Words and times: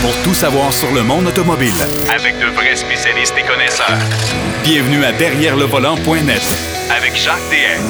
pour 0.00 0.12
tout 0.22 0.34
savoir 0.34 0.72
sur 0.72 0.92
le 0.92 1.02
monde 1.02 1.26
automobile. 1.26 1.72
Avec 2.14 2.38
de 2.38 2.46
vrais 2.54 2.76
spécialistes 2.76 3.34
et 3.38 3.46
connaisseurs. 3.46 3.98
Bienvenue 4.64 5.04
à 5.04 5.12
Derrière 5.12 5.56
le 5.56 5.64
volant.net 5.64 6.42
Avec 6.96 7.16
Jacques 7.16 7.38
DM. 7.50 7.82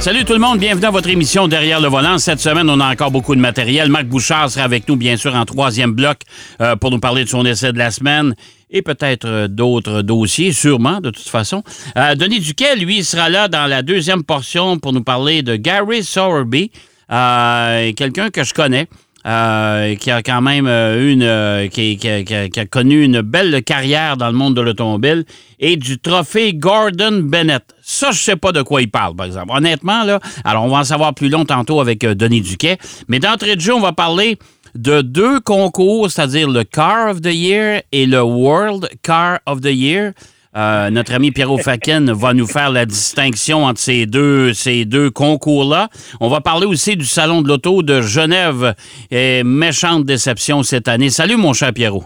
Salut 0.00 0.24
tout 0.24 0.34
le 0.34 0.38
monde, 0.38 0.58
bienvenue 0.58 0.84
à 0.84 0.90
votre 0.90 1.08
émission 1.08 1.48
Derrière 1.48 1.80
le 1.80 1.88
volant. 1.88 2.18
Cette 2.18 2.40
semaine, 2.40 2.68
on 2.68 2.78
a 2.80 2.92
encore 2.92 3.10
beaucoup 3.10 3.34
de 3.34 3.40
matériel. 3.40 3.88
Marc 3.88 4.04
Bouchard 4.04 4.50
sera 4.50 4.64
avec 4.64 4.86
nous, 4.88 4.96
bien 4.96 5.16
sûr, 5.16 5.34
en 5.34 5.46
troisième 5.46 5.92
bloc 5.92 6.18
euh, 6.60 6.76
pour 6.76 6.90
nous 6.90 7.00
parler 7.00 7.24
de 7.24 7.28
son 7.30 7.46
essai 7.46 7.72
de 7.72 7.78
la 7.78 7.90
semaine 7.90 8.34
et 8.70 8.82
peut-être 8.82 9.24
euh, 9.26 9.48
d'autres 9.48 10.02
dossiers, 10.02 10.52
sûrement, 10.52 11.00
de 11.00 11.10
toute 11.10 11.28
façon. 11.28 11.62
Euh, 11.96 12.14
Denis 12.16 12.40
Duquet, 12.40 12.76
lui, 12.76 13.02
sera 13.04 13.30
là 13.30 13.48
dans 13.48 13.66
la 13.66 13.82
deuxième 13.82 14.24
portion 14.24 14.78
pour 14.78 14.92
nous 14.92 15.02
parler 15.04 15.42
de 15.42 15.56
Gary 15.56 16.02
Sowerby, 16.02 16.70
euh, 17.10 17.92
quelqu'un 17.92 18.28
que 18.30 18.44
je 18.44 18.52
connais. 18.52 18.88
Euh, 19.26 19.94
qui 19.94 20.10
a 20.10 20.22
quand 20.22 20.42
même 20.42 20.66
euh, 20.66 21.10
une 21.10 21.22
euh, 21.22 21.68
qui, 21.68 21.98
a 22.06 22.66
connu 22.66 23.02
une 23.02 23.22
belle 23.22 23.62
carrière 23.62 24.18
dans 24.18 24.26
le 24.26 24.34
monde 24.34 24.54
de 24.54 24.60
l'automobile 24.60 25.24
et 25.58 25.76
du 25.76 25.98
trophée 25.98 26.52
Gordon 26.52 27.20
Bennett. 27.22 27.62
Ça, 27.82 28.10
je 28.10 28.18
sais 28.18 28.36
pas 28.36 28.52
de 28.52 28.60
quoi 28.60 28.82
il 28.82 28.90
parle, 28.90 29.16
par 29.16 29.24
exemple. 29.24 29.52
Honnêtement, 29.54 30.04
là, 30.04 30.20
alors 30.44 30.64
on 30.64 30.68
va 30.68 30.78
en 30.78 30.84
savoir 30.84 31.14
plus 31.14 31.30
long 31.30 31.46
tantôt 31.46 31.80
avec 31.80 32.00
Denis 32.00 32.42
Duquet. 32.42 32.76
Mais 33.08 33.18
d'entrée 33.18 33.56
de 33.56 33.60
jeu, 33.60 33.74
on 33.74 33.80
va 33.80 33.92
parler 33.92 34.38
de 34.74 35.00
deux 35.00 35.40
concours, 35.40 36.10
c'est-à-dire 36.10 36.48
le 36.48 36.64
Car 36.64 37.10
of 37.10 37.20
the 37.22 37.32
Year 37.32 37.82
et 37.92 38.06
le 38.06 38.22
World 38.22 38.88
Car 39.02 39.38
of 39.46 39.60
the 39.60 39.72
Year. 39.72 40.12
Euh, 40.56 40.90
notre 40.90 41.14
ami 41.14 41.32
Pierrot 41.32 41.58
Faken 41.58 42.12
va 42.12 42.32
nous 42.32 42.46
faire 42.46 42.70
la 42.70 42.86
distinction 42.86 43.64
entre 43.64 43.80
ces 43.80 44.06
deux, 44.06 44.54
ces 44.54 44.84
deux 44.84 45.10
concours-là. 45.10 45.88
On 46.20 46.28
va 46.28 46.40
parler 46.40 46.66
aussi 46.66 46.96
du 46.96 47.06
Salon 47.06 47.42
de 47.42 47.48
l'Auto 47.48 47.82
de 47.82 48.00
Genève. 48.00 48.74
Et 49.10 49.42
méchante 49.42 50.04
déception 50.04 50.62
cette 50.62 50.88
année. 50.88 51.10
Salut, 51.10 51.36
mon 51.36 51.52
cher 51.52 51.72
Pierrot. 51.72 52.04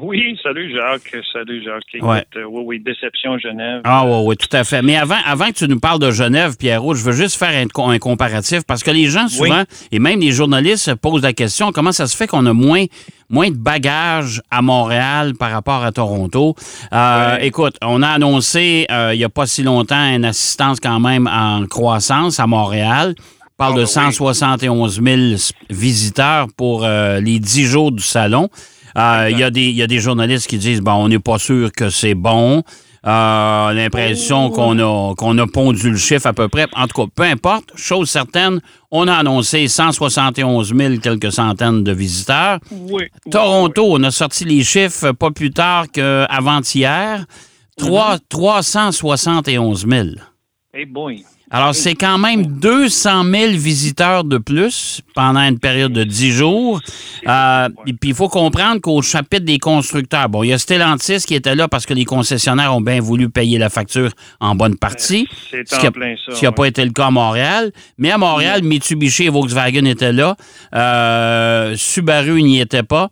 Oui, 0.00 0.38
salut 0.42 0.70
Jacques. 0.74 1.16
Salut 1.32 1.62
Jacques. 1.64 1.82
Écoute, 1.94 2.08
Ouais. 2.08 2.24
euh, 2.36 2.44
oui, 2.48 2.62
oui, 2.66 2.80
déception 2.84 3.38
Genève. 3.38 3.80
Ah 3.84 4.04
oui, 4.06 4.22
oui, 4.26 4.36
tout 4.36 4.54
à 4.54 4.62
fait. 4.64 4.82
Mais 4.82 4.96
avant, 4.96 5.16
avant 5.24 5.46
que 5.48 5.52
tu 5.54 5.68
nous 5.68 5.80
parles 5.80 5.98
de 6.00 6.10
Genève, 6.10 6.56
Pierrot, 6.58 6.94
je 6.94 7.02
veux 7.04 7.12
juste 7.12 7.36
faire 7.36 7.50
un, 7.50 7.66
co- 7.66 7.84
un 7.88 7.98
comparatif 7.98 8.60
parce 8.66 8.82
que 8.82 8.90
les 8.90 9.06
gens 9.06 9.28
souvent, 9.28 9.62
et 9.92 9.98
même 9.98 10.20
les 10.20 10.32
journalistes 10.32 10.84
se 10.84 10.90
posent 10.90 11.22
la 11.22 11.32
question, 11.32 11.72
comment 11.72 11.92
ça 11.92 12.06
se 12.06 12.16
fait 12.16 12.26
qu'on 12.26 12.44
a 12.46 12.52
moins, 12.52 12.84
moins 13.30 13.50
de 13.50 13.56
bagages 13.56 14.42
à 14.50 14.60
Montréal 14.60 15.32
par 15.38 15.50
rapport 15.50 15.82
à 15.82 15.92
Toronto? 15.92 16.54
Euh, 16.92 17.36
Ouais. 17.36 17.46
Écoute, 17.46 17.76
on 17.82 18.02
a 18.02 18.08
annoncé 18.08 18.86
euh, 18.90 19.10
il 19.14 19.18
n'y 19.18 19.24
a 19.24 19.28
pas 19.28 19.46
si 19.46 19.62
longtemps 19.62 20.12
une 20.14 20.24
assistance 20.24 20.78
quand 20.80 21.00
même 21.00 21.26
en 21.26 21.64
croissance 21.66 22.38
à 22.40 22.46
Montréal. 22.46 23.14
On 23.18 23.56
parle 23.56 23.72
Ah, 23.72 23.76
de 23.76 23.84
ben 23.84 24.06
oui. 24.08 24.12
171 24.12 25.00
000 25.02 25.18
visiteurs 25.70 26.48
pour 26.58 26.84
euh, 26.84 27.20
les 27.20 27.38
10 27.38 27.64
jours 27.64 27.90
du 27.92 28.02
salon. 28.02 28.50
Euh, 28.96 29.28
Il 29.30 29.38
y, 29.38 29.42
a 29.42 29.50
des- 29.50 29.68
il 29.68 29.76
y 29.76 29.82
a 29.82 29.86
des 29.86 29.98
journalistes 29.98 30.46
qui 30.48 30.58
disent 30.58 30.80
bon, 30.80 30.92
on 30.94 31.08
n'est 31.08 31.18
pas 31.18 31.38
sûr 31.38 31.70
que 31.72 31.90
c'est 31.90 32.14
bon. 32.14 32.62
Euh, 33.06 33.72
l'impression 33.72 34.50
qu'on 34.50 34.76
a, 34.80 35.14
qu'on 35.14 35.38
a 35.38 35.46
pondu 35.46 35.90
le 35.90 35.96
chiffre 35.96 36.26
à 36.26 36.32
peu 36.32 36.48
près. 36.48 36.66
En 36.74 36.88
tout 36.88 37.04
cas, 37.04 37.10
peu 37.14 37.22
importe, 37.22 37.70
chose 37.76 38.10
certaine, 38.10 38.60
on 38.90 39.06
a 39.06 39.14
annoncé 39.14 39.68
171 39.68 40.74
000 40.74 40.96
quelques 40.96 41.30
centaines 41.30 41.84
de 41.84 41.92
visiteurs. 41.92 42.58
Oui. 42.72 43.04
Toronto, 43.30 43.86
on 43.92 44.02
a 44.02 44.10
sorti 44.10 44.44
les 44.44 44.64
chiffres 44.64 45.12
pas 45.12 45.30
plus 45.30 45.50
tard 45.52 45.86
qu'avant-hier. 45.92 47.24
Trois- 47.78 48.18
371 48.28 49.86
000. 49.88 50.08
Eh 50.74 50.84
boy. 50.86 51.24
Alors, 51.48 51.76
c'est 51.76 51.94
quand 51.94 52.18
même 52.18 52.44
200 52.58 53.22
000 53.24 53.52
visiteurs 53.52 54.24
de 54.24 54.36
plus 54.38 55.00
pendant 55.14 55.38
une 55.40 55.60
période 55.60 55.92
de 55.92 56.02
10 56.02 56.32
jours. 56.32 56.80
Euh, 57.28 57.68
et 57.86 57.92
puis, 57.92 58.10
il 58.10 58.14
faut 58.16 58.28
comprendre 58.28 58.80
qu'au 58.80 59.00
chapitre 59.00 59.44
des 59.44 59.58
constructeurs, 59.60 60.28
bon, 60.28 60.42
il 60.42 60.48
y 60.48 60.52
a 60.52 60.58
Stellantis 60.58 61.20
qui 61.24 61.34
était 61.36 61.54
là 61.54 61.68
parce 61.68 61.86
que 61.86 61.94
les 61.94 62.04
concessionnaires 62.04 62.74
ont 62.74 62.80
bien 62.80 63.00
voulu 63.00 63.28
payer 63.30 63.58
la 63.58 63.68
facture 63.70 64.10
en 64.40 64.56
bonne 64.56 64.76
partie. 64.76 65.28
C'est 65.50 65.68
Ce 65.68 65.78
qui 65.78 65.86
en 65.86 65.90
a- 65.90 65.92
plein 65.92 66.16
ça. 66.16 66.32
Ce 66.34 66.38
qui 66.40 66.44
n'a 66.44 66.50
ouais. 66.50 66.54
pas 66.56 66.64
été 66.66 66.84
le 66.84 66.90
cas 66.90 67.06
à 67.06 67.10
Montréal. 67.12 67.70
Mais 67.96 68.10
à 68.10 68.18
Montréal, 68.18 68.62
Mitsubishi 68.64 69.24
et 69.26 69.28
Volkswagen 69.30 69.84
étaient 69.84 70.12
là. 70.12 70.36
Euh, 70.74 71.74
Subaru 71.76 72.42
n'y 72.42 72.60
était 72.60 72.82
pas. 72.82 73.08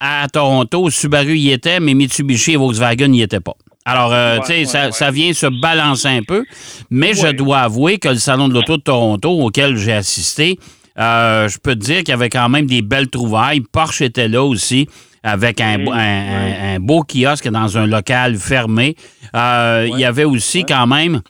À 0.00 0.26
Toronto, 0.32 0.88
Subaru 0.90 1.36
y 1.36 1.50
était, 1.52 1.80
mais 1.80 1.92
Mitsubishi 1.94 2.52
et 2.52 2.56
Volkswagen 2.56 3.08
n'y 3.08 3.20
étaient 3.22 3.40
pas. 3.40 3.54
Alors, 3.84 4.12
euh, 4.12 4.36
Ouais, 4.38 4.40
tu 4.40 4.46
sais, 4.46 4.58
ouais, 4.60 4.64
ça, 4.64 4.86
ouais. 4.86 4.92
ça 4.92 5.10
vient 5.10 5.32
se 5.32 5.46
balancer 5.46 6.08
un 6.08 6.22
peu. 6.22 6.44
Mais 6.90 7.12
je 7.14 7.28
dois 7.28 7.60
avouer 7.60 7.98
que 7.98 8.08
le 8.08 8.16
Salon 8.16 8.48
de 8.48 8.54
l'Auto 8.54 8.76
de 8.78 8.82
Toronto, 8.82 9.30
auquel 9.30 9.76
j'ai 9.76 9.92
assisté, 9.92 10.58
euh, 10.98 11.48
je 11.48 11.58
peux 11.58 11.74
te 11.74 11.80
dire 11.80 11.98
qu'il 11.98 12.08
y 12.08 12.12
avait 12.12 12.30
quand 12.30 12.48
même 12.48 12.66
des 12.66 12.80
belles 12.82 13.08
trouvailles. 13.10 13.60
Porsche 13.60 14.02
était 14.02 14.28
là 14.28 14.42
aussi 14.42 14.88
avec 15.22 15.60
un, 15.60 15.76
Oui, 15.78 15.84
beau- 15.84 15.92
un- 15.92 15.98
un- 15.98 16.74
un 16.76 16.80
beau 16.80 17.02
kiosque 17.02 17.48
dans 17.48 17.76
un 17.78 17.86
local 17.86 18.36
fermé. 18.36 18.96
Euh, 19.34 19.86
Il 19.92 19.98
y 19.98 20.04
avait 20.04 20.24
aussi 20.24 20.64
quand 20.64 20.86
même 20.86 21.20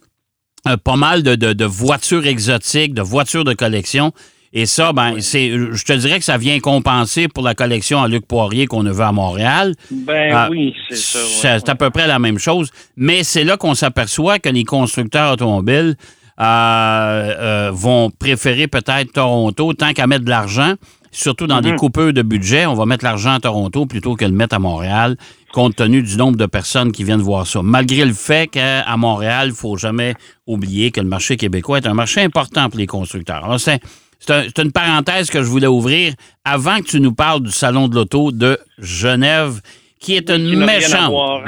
euh, 0.67 0.77
pas 0.77 0.97
mal 0.97 1.23
de, 1.23 1.35
de- 1.35 1.53
de 1.53 1.65
voitures 1.67 2.27
exotiques, 2.27 2.95
de 2.95 3.03
voitures 3.03 3.45
de 3.45 3.53
collection. 3.53 4.13
Et 4.57 4.67
ça, 4.67 4.93
ben, 4.93 5.21
c'est, 5.21 5.51
je 5.51 5.85
te 5.85 5.93
dirais 5.93 6.19
que 6.21 6.25
ça 6.25 6.39
vient 6.39 6.61
compenser 6.61 7.27
pour 7.27 7.43
la 7.43 7.55
collection 7.57 8.01
à 8.01 8.07
Luc 8.09 8.25
Poirier 8.27 8.67
qu'on 8.67 8.87
a 8.87 8.93
vu 8.93 9.01
à 9.03 9.11
Montréal. 9.11 9.75
Ben 9.91 10.33
Ah, 10.33 10.49
oui, 10.51 10.73
c'est 10.89 10.97
ça. 10.97 11.19
ouais, 11.19 11.59
C'est 11.61 11.69
à 11.69 11.75
peu 11.75 11.91
près 11.91 12.07
la 12.07 12.21
même 12.21 12.39
chose. 12.39 12.71
Mais 12.97 13.25
c'est 13.25 13.43
là 13.43 13.57
qu'on 13.57 13.75
s'aperçoit 13.75 14.39
que 14.39 14.49
les 14.49 14.63
constructeurs 14.65 15.33
automobiles 15.33 15.97
euh, 16.41 16.45
euh, 16.47 17.71
vont 17.73 18.11
préférer 18.11 18.67
peut-être 18.69 19.13
Toronto 19.13 19.73
tant 19.75 19.93
qu'à 19.93 20.07
mettre 20.07 20.25
de 20.25 20.31
l'argent. 20.31 20.75
Surtout 21.13 21.47
dans 21.47 21.61
des 21.61 21.71
Mhm. 21.71 21.77
coupeurs 21.77 22.13
de 22.13 22.23
budget, 22.23 22.67
on 22.67 22.75
va 22.75 22.87
mettre 22.87 23.05
l'argent 23.05 23.35
à 23.35 23.39
Toronto 23.41 23.87
plutôt 23.87 24.17
que 24.17 24.25
de 24.25 24.31
le 24.31 24.37
mettre 24.37 24.57
à 24.57 24.59
Montréal, 24.59 25.17
compte 25.53 25.77
tenu 25.77 26.03
du 26.03 26.17
nombre 26.17 26.37
de 26.37 26.47
personnes 26.47 26.91
qui 26.91 27.05
viennent 27.05 27.21
voir 27.23 27.47
ça. 27.47 27.61
Malgré 27.63 28.05
le 28.05 28.13
fait 28.13 28.49
qu'à 28.49 28.85
Montréal, 28.97 29.47
il 29.47 29.51
ne 29.51 29.55
faut 29.57 29.77
jamais 29.77 30.15
oublier 30.49 30.91
que 30.91 31.01
le 31.01 31.07
marché 31.07 31.37
québécois 31.37 31.79
est 31.79 31.87
un 31.87 31.95
marché 31.95 32.21
important 32.23 32.69
pour 32.69 32.81
les 32.81 32.89
constructeurs. 32.89 33.45
Alors, 33.45 33.61
c'est 33.61 33.79
c'est 34.27 34.33
un- 34.33 34.45
c'est 34.45 34.63
une 34.63 34.73
parenthèse 34.73 35.31
que 35.31 35.43
je 35.43 35.49
voulais 35.49 35.67
ouvrir 35.67 36.15
avant 36.45 36.79
que 36.81 36.85
tu 36.87 37.01
nous 37.01 37.13
parles 37.13 37.43
du 37.43 37.51
Salon 37.53 37.89
de 37.89 37.95
l'Auto 37.95 38.33
de 38.33 38.59
Genève, 38.79 39.61
qui 40.01 40.17
est 40.17 40.29
une 40.31 40.57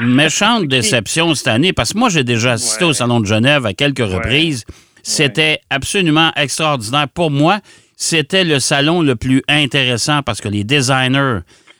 méchante, 0.01 0.65
déception 0.67 1.35
cette 1.35 1.47
année, 1.47 1.73
parce 1.73 1.93
que 1.93 1.97
moi, 1.97 2.09
j'ai 2.09 2.23
déjà 2.23 2.53
assisté 2.53 2.83
Ouais. 2.85 2.89
au 2.91 2.93
Salon 2.93 3.19
de 3.19 3.25
Genève 3.25 3.65
à 3.65 3.73
quelques 3.73 3.99
reprises. 3.99 4.63
C'était 5.03 5.59
absolument 5.69 6.31
extraordinaire. 6.35 7.07
Pour 7.07 7.31
moi, 7.31 7.59
c'était 7.95 8.43
le 8.43 8.59
salon 8.59 9.01
le 9.01 9.15
plus 9.15 9.41
intéressant 9.47 10.21
parce 10.23 10.41
que 10.41 10.49
les 10.49 10.63
designers, 10.63 11.39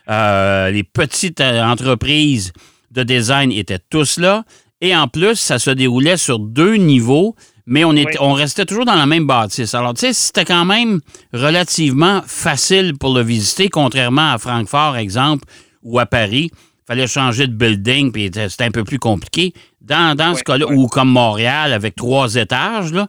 euh, 0.10 0.70
les 0.72 0.84
petites 0.84 1.42
euh, 1.42 1.62
entreprises 1.64 2.54
de 2.92 3.04
design 3.04 3.52
étaient 3.52 3.80
tous 3.90 4.18
là. 4.18 4.44
Et 4.80 4.96
en 4.96 5.08
plus, 5.08 5.36
ça 5.36 5.60
se 5.60 5.72
déroulait 5.72 6.18
sur 6.18 6.40
deux 6.40 6.76
niveaux, 6.76 7.36
mais 7.68 7.84
on, 7.84 7.92
était, 7.94 8.12
Oui. 8.12 8.18
on 8.22 8.34
restait 8.34 8.66
toujours 8.66 8.86
dans 8.86 8.96
la 8.96 9.06
même 9.06 9.28
bâtisse. 9.28 9.76
Alors, 9.76 9.94
tu 9.94 10.02
sais, 10.02 10.14
c'était 10.14 10.46
quand 10.46 10.66
même 10.66 11.02
relativement 11.34 12.22
facile 12.26 12.98
pour 12.98 13.14
le 13.14 13.22
visiter, 13.22 13.70
contrairement 13.70 14.32
à 14.34 14.38
Francfort, 14.40 14.98
exemple, 14.98 15.46
ou 15.84 16.00
à 16.00 16.06
Paris. 16.06 16.50
Il 16.54 16.88
fallait 16.88 17.08
changer 17.08 17.48
de 17.48 17.54
building, 17.54 18.12
puis 18.12 18.32
c'était 18.34 18.64
un 18.64 18.72
peu 18.72 18.84
plus 18.84 19.00
compliqué. 19.00 19.54
Dans, 19.82 20.16
dans 20.16 20.34
ce 20.36 20.44
cas-là, 20.44 20.66
oui. 20.68 20.76
ou 20.76 20.88
comme 20.88 21.10
Montréal, 21.10 21.74
avec 21.74 21.96
trois 21.96 22.36
étages, 22.36 22.92
là, 22.94 23.08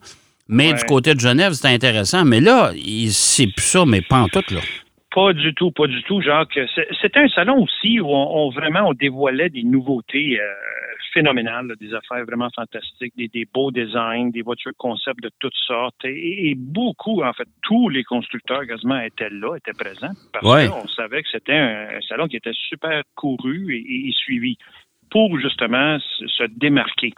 mais 0.48 0.72
du 0.72 0.82
côté 0.84 1.14
de 1.14 1.20
Genève, 1.20 1.52
c'était 1.52 1.68
intéressant. 1.68 2.24
Mais 2.24 2.40
là, 2.40 2.72
c'est 3.10 3.46
plus 3.46 3.64
ça, 3.64 3.84
mais 3.86 4.00
pas 4.02 4.18
en 4.18 4.28
tout, 4.28 4.42
là. 4.50 4.60
Pas 5.18 5.32
du 5.32 5.52
tout, 5.54 5.70
pas 5.72 5.88
du 5.88 6.00
tout, 6.04 6.20
Jacques. 6.20 6.58
C'était 7.00 7.20
un 7.20 7.28
salon 7.28 7.62
aussi 7.64 7.98
où 8.00 8.06
on, 8.08 8.26
on- 8.38 8.50
vraiment 8.50 8.84
on 8.90 8.92
dévoilait 8.92 9.50
des 9.50 9.64
nouveautés 9.64 10.40
euh, 10.40 10.44
phénoménales, 11.12 11.66
là, 11.66 11.74
des 11.80 11.92
affaires 11.94 12.24
vraiment 12.24 12.48
fantastiques, 12.54 13.14
des, 13.16 13.26
des 13.28 13.44
beaux 13.52 13.72
designs, 13.72 14.30
des 14.30 14.42
voitures 14.42 14.72
concept 14.78 15.20
de 15.22 15.30
toutes 15.40 15.60
sortes. 15.66 16.04
Et, 16.04 16.50
et 16.50 16.54
beaucoup, 16.54 17.22
en 17.22 17.32
fait, 17.32 17.48
tous 17.62 17.88
les 17.88 18.04
constructeurs 18.04 18.64
quasiment 18.66 19.00
étaient 19.00 19.30
là, 19.30 19.56
étaient 19.56 19.72
présents, 19.86 20.14
parce 20.32 20.46
Ouais. 20.46 20.68
qu'on 20.68 20.86
savait 20.88 21.22
que 21.24 21.28
c'était 21.32 21.54
un, 21.54 21.88
un 21.96 22.00
salon 22.08 22.28
qui 22.28 22.36
était 22.36 22.52
super 22.68 23.02
couru 23.16 23.74
et, 23.74 23.78
et- 23.80 24.08
et 24.08 24.12
suivi 24.12 24.56
pour 25.10 25.36
justement 25.40 25.98
se, 25.98 26.26
se 26.28 26.44
démarquer. 26.44 27.12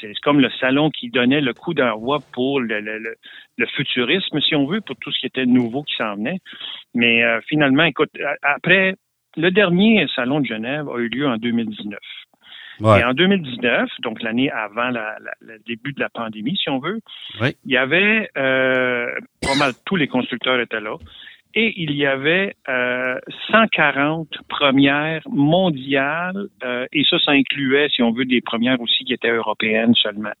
C'est 0.00 0.12
comme 0.22 0.40
le 0.40 0.50
salon 0.60 0.90
qui 0.90 1.10
donnait 1.10 1.40
le 1.40 1.52
coup 1.54 1.74
d'envoi 1.74 2.18
pour 2.32 2.60
le, 2.60 2.80
le- 2.80 2.98
le- 2.98 3.16
le 3.58 3.66
futurisme, 3.66 4.40
si 4.40 4.54
on 4.54 4.66
veut, 4.66 4.80
pour 4.80 4.96
tout 4.96 5.12
ce 5.12 5.20
qui 5.20 5.26
était 5.26 5.46
nouveau 5.46 5.82
qui 5.82 5.94
s'en 5.96 6.16
venait. 6.16 6.40
Mais 6.94 7.22
euh, 7.22 7.40
finalement, 7.48 7.84
écoute, 7.84 8.10
après, 8.42 8.94
le 9.36 9.50
dernier 9.50 10.06
salon 10.14 10.40
de 10.40 10.46
Genève 10.46 10.88
a 10.88 10.98
eu 10.98 11.08
lieu 11.08 11.26
en 11.28 11.36
2019. 11.36 11.98
Et 13.00 13.04
en 13.04 13.12
2019, 13.12 13.88
donc 14.00 14.22
l'année 14.22 14.50
avant 14.50 14.88
la- 14.88 15.16
la- 15.20 15.34
le 15.40 15.58
début 15.66 15.92
de 15.92 16.00
la 16.00 16.08
pandémie, 16.08 16.56
si 16.56 16.68
on 16.70 16.78
veut, 16.80 17.00
Oui. 17.40 17.54
il 17.64 17.70
y 17.72 17.76
avait 17.76 18.28
euh, 18.36 19.06
pas 19.42 19.54
mal 19.58 19.72
tous 19.86 19.96
les 19.96 20.08
constructeurs 20.08 20.58
étaient 20.58 20.80
là. 20.80 20.96
Et 21.54 21.74
il 21.76 21.94
y 21.94 22.06
avait 22.06 22.54
euh, 22.68 23.18
140 23.50 24.28
premières 24.48 25.22
mondiales, 25.28 26.48
euh, 26.64 26.86
et 26.92 27.04
ça, 27.04 27.18
ça 27.18 27.32
incluait, 27.32 27.88
si 27.94 28.02
on 28.02 28.12
veut, 28.12 28.24
des 28.24 28.40
premières 28.40 28.80
aussi 28.80 29.04
qui 29.04 29.12
étaient 29.12 29.30
européennes 29.30 29.94
seulement. 29.94 30.32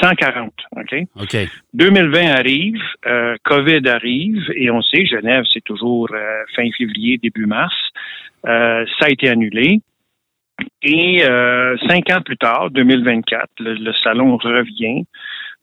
140, 0.00 0.52
OK? 0.76 0.94
OK. 1.16 1.36
2020 1.74 2.30
arrive, 2.30 2.82
euh, 3.06 3.36
COVID 3.44 3.88
arrive, 3.88 4.50
et 4.54 4.70
on 4.70 4.82
sait, 4.82 5.06
Genève, 5.06 5.44
c'est 5.52 5.64
toujours 5.64 6.08
euh, 6.12 6.44
fin 6.54 6.68
février, 6.76 7.18
début 7.18 7.46
mars. 7.46 7.74
Euh, 8.46 8.84
ça 8.98 9.06
a 9.06 9.10
été 9.10 9.28
annulé. 9.28 9.80
Et 10.82 11.24
euh, 11.24 11.76
cinq 11.88 12.10
ans 12.10 12.20
plus 12.20 12.36
tard, 12.36 12.70
2024, 12.70 13.48
le, 13.60 13.74
le 13.74 13.92
salon 14.02 14.36
revient. 14.36 15.04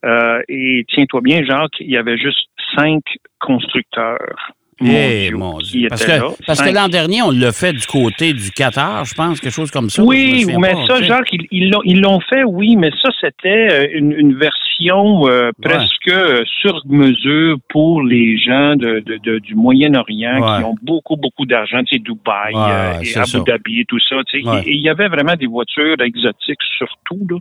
Euh, 0.05 0.41
et 0.47 0.85
tiens-toi 0.89 1.21
bien, 1.21 1.43
Jacques, 1.43 1.79
il 1.79 1.89
y 1.89 1.97
avait 1.97 2.17
juste 2.17 2.47
cinq 2.75 3.03
constructeurs 3.39 4.55
Eh, 4.81 5.31
mondiaux 5.31 5.37
mon 5.37 5.57
Dieu. 5.59 5.87
Parce 5.89 6.05
que, 6.05 6.11
là? 6.11 6.27
parce 6.45 6.61
que 6.61 6.73
l'an 6.73 6.87
dernier, 6.89 7.21
on 7.21 7.31
l'a 7.31 7.51
fait 7.53 7.71
du 7.73 7.85
côté 7.87 8.33
du 8.33 8.51
Qatar, 8.51 9.05
je 9.05 9.13
pense, 9.13 9.39
quelque 9.39 9.53
chose 9.53 9.71
comme 9.71 9.89
ça. 9.89 10.03
Oui, 10.03 10.45
mais 10.59 10.73
pas, 10.73 10.85
ça. 10.87 11.01
Jacques, 11.01 11.29
ils- 11.31 11.47
ils 11.85 12.01
l'ont 12.01 12.19
fait, 12.19 12.43
oui, 12.43 12.75
mais 12.75 12.89
ça, 13.01 13.09
c'était 13.21 13.67
euh, 13.71 13.87
une, 13.93 14.11
une 14.11 14.35
version 14.37 15.27
euh, 15.29 15.51
presque 15.61 16.09
euh, 16.09 16.43
sur 16.61 16.81
mesure 16.87 17.57
pour 17.69 18.01
les 18.03 18.37
gens 18.37 18.75
de, 18.75 18.99
de- 18.99 19.17
de- 19.23 19.39
du 19.39 19.55
Moyen-Orient 19.55 20.41
Ouais. 20.41 20.57
qui 20.59 20.63
ont 20.65 20.75
beaucoup, 20.81 21.15
beaucoup 21.15 21.45
d'argent, 21.45 21.81
tu 21.83 21.95
sais, 21.95 22.01
Dubaï 22.01 22.53
Ouais, 22.53 22.59
euh, 22.61 22.91
et 23.01 23.17
Abu 23.17 23.29
ça. 23.29 23.39
Dhabi 23.45 23.79
et 23.81 23.85
tout 23.85 23.99
ça. 24.09 24.17
tu 24.27 24.41
sais. 24.41 24.47
Ouais. 24.47 24.61
Et 24.65 24.73
il 24.73 24.81
y 24.81 24.89
avait 24.89 25.07
vraiment 25.07 25.35
des 25.35 25.47
voitures 25.47 25.95
exotiques 26.01 26.59
surtout, 26.77 27.25
là. 27.29 27.37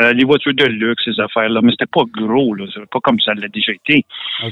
Euh, 0.00 0.12
les 0.12 0.24
voitures 0.24 0.54
de 0.54 0.64
luxe, 0.64 1.04
ces 1.04 1.20
affaires-là, 1.20 1.60
mais 1.62 1.70
c'était 1.70 1.86
pas 1.86 2.02
gros, 2.10 2.54
là, 2.54 2.64
pas 2.90 3.00
comme 3.00 3.20
ça 3.20 3.32
l'a 3.34 3.46
déjà 3.48 3.72
été. 3.72 4.04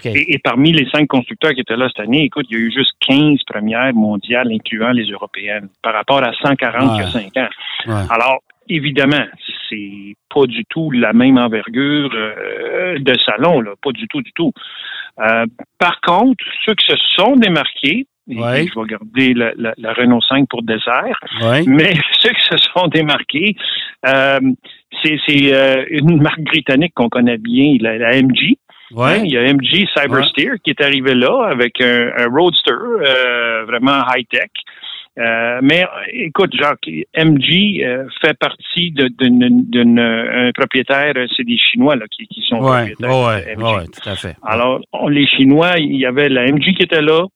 Et, 0.04 0.34
et 0.34 0.38
parmi 0.38 0.72
les 0.72 0.86
cinq 0.94 1.08
constructeurs 1.08 1.52
qui 1.54 1.60
étaient 1.60 1.76
là 1.76 1.88
cette 1.88 2.04
année, 2.06 2.11
écoute, 2.20 2.46
il 2.50 2.56
y 2.58 2.60
a 2.60 2.64
eu 2.64 2.72
juste 2.72 2.92
15 3.06 3.42
premières 3.46 3.92
mondiales, 3.94 4.48
incluant 4.52 4.90
les 4.90 5.04
européennes, 5.10 5.68
par 5.82 5.94
rapport 5.94 6.22
à 6.22 6.32
140 6.42 6.92
il 6.94 6.98
y 6.98 7.00
a 7.00 7.04
Ouais. 7.04 7.10
cinq 7.10 7.36
ans. 7.36 7.48
Ouais. 7.86 8.06
Alors, 8.10 8.38
évidemment, 8.68 9.24
c'est 9.68 10.14
pas 10.32 10.46
du 10.46 10.64
tout 10.66 10.90
la 10.90 11.12
même 11.12 11.38
envergure 11.38 12.10
euh, 12.14 12.98
de 12.98 13.14
salon, 13.24 13.60
là, 13.60 13.72
pas 13.82 13.92
du 13.92 14.06
tout, 14.08 14.22
du 14.22 14.32
tout. 14.32 14.52
Euh, 15.20 15.46
par 15.78 16.00
contre, 16.00 16.44
ceux 16.64 16.74
qui 16.74 16.86
se 16.86 16.96
sont 17.16 17.36
démarqués, 17.36 18.06
et- 18.30 18.36
Ouais. 18.38 18.64
et 18.64 18.68
je 18.68 18.78
vais 18.80 18.86
garder 18.86 19.34
la, 19.34 19.52
la- 19.56 19.74
la 19.76 19.92
Renault 19.92 20.20
5 20.22 20.48
pour 20.48 20.62
dessert, 20.62 21.18
Ouais. 21.42 21.64
mais 21.66 21.92
ceux 22.20 22.30
qui 22.30 22.44
se 22.50 22.56
sont 22.72 22.86
démarqués, 22.88 23.56
euh, 24.06 24.40
c'est 25.02 25.18
une 25.90 26.22
marque 26.22 26.40
britannique 26.42 26.92
qu'on 26.94 27.08
connaît 27.08 27.38
bien, 27.38 27.76
la, 27.80 27.98
la 27.98 28.16
MG. 28.22 28.56
Hein, 28.96 28.96
Ouais. 28.96 29.20
Il 29.24 29.32
y 29.32 29.36
a 29.38 29.42
MG 29.52 29.86
Cybersteer 29.96 30.54
qui 30.62 30.70
est 30.70 30.80
arrivé 30.82 31.14
là 31.14 31.48
avec 31.50 31.80
un, 31.80 32.10
un 32.18 32.26
Roadster 32.28 32.72
euh, 32.72 33.64
vraiment 33.66 34.00
high-tech. 34.14 34.50
Euh, 35.18 35.60
mais 35.62 35.84
écoute, 36.14 36.52
Jacques, 36.58 36.88
MG 37.14 37.82
euh, 37.84 38.04
fait 38.22 38.32
partie 38.38 38.92
de- 38.92 39.10
d'une 39.18 39.68
d'une- 39.68 39.98
un 39.98 40.50
propriétaire, 40.52 41.12
c'est 41.36 41.44
des 41.44 41.58
Chinois 41.58 41.96
là, 41.96 42.06
qui, 42.10 42.26
qui 42.28 42.40
sont 42.48 42.56
Ouais, 42.56 42.94
propriétaires 42.98 43.10
ouais, 43.58 43.84
tout 43.92 44.08
à 44.08 44.14
fait. 44.16 44.36
Alors, 44.42 44.80
on- 44.94 45.08
les 45.08 45.26
Chinois, 45.26 45.74
il 45.78 45.96
y 45.96 46.06
avait 46.06 46.30
la 46.30 46.46
MG 46.46 46.74
qui 46.74 46.82
était 46.84 47.02
là, 47.02 47.26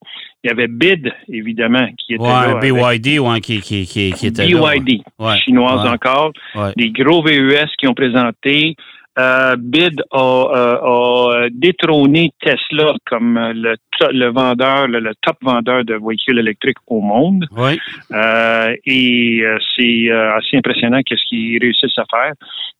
il 0.42 0.48
y 0.48 0.50
avait 0.50 0.68
BID, 0.68 1.12
évidemment, 1.28 1.86
qui 1.98 2.14
était 2.14 2.24
là. 2.24 2.54
Ouais, 2.54 2.60
BYD, 2.72 3.18
ouais, 3.18 3.40
qui, 3.40 3.60
qui, 3.60 3.84
qui, 3.86 4.10
qui 4.12 4.26
était 4.28 4.46
là. 4.48 4.72
BYD, 4.78 5.02
chinoise 5.44 5.86
encore, 5.86 6.32
des 6.78 6.90
gros 6.92 7.22
VUS 7.22 7.68
qui 7.78 7.86
ont 7.88 7.94
présenté. 7.94 8.74
Euh, 9.18 9.56
BID 9.58 10.02
a, 10.10 10.18
a- 10.18 10.80
a 10.84 11.48
détrôné 11.50 12.30
Tesla 12.40 12.94
comme 13.06 13.38
euh, 13.38 13.52
le, 13.54 13.74
le 14.12 14.26
vendeur, 14.30 14.88
le, 14.88 15.00
le 15.00 15.12
top 15.22 15.36
vendeur 15.42 15.84
de 15.84 15.94
véhicules 15.94 16.38
électriques 16.38 16.76
au 16.86 17.00
monde. 17.00 17.46
Oui, 17.56 17.78
Euh, 18.12 18.74
et 18.84 19.40
euh, 19.42 19.58
c'est 19.74 20.10
euh, 20.10 20.36
assez 20.36 20.56
impressionnant 20.58 21.00
qu'est-ce 21.04 21.24
qu'ils 21.28 21.58
réussissent 21.60 21.98
à 21.98 22.04
faire 22.10 22.32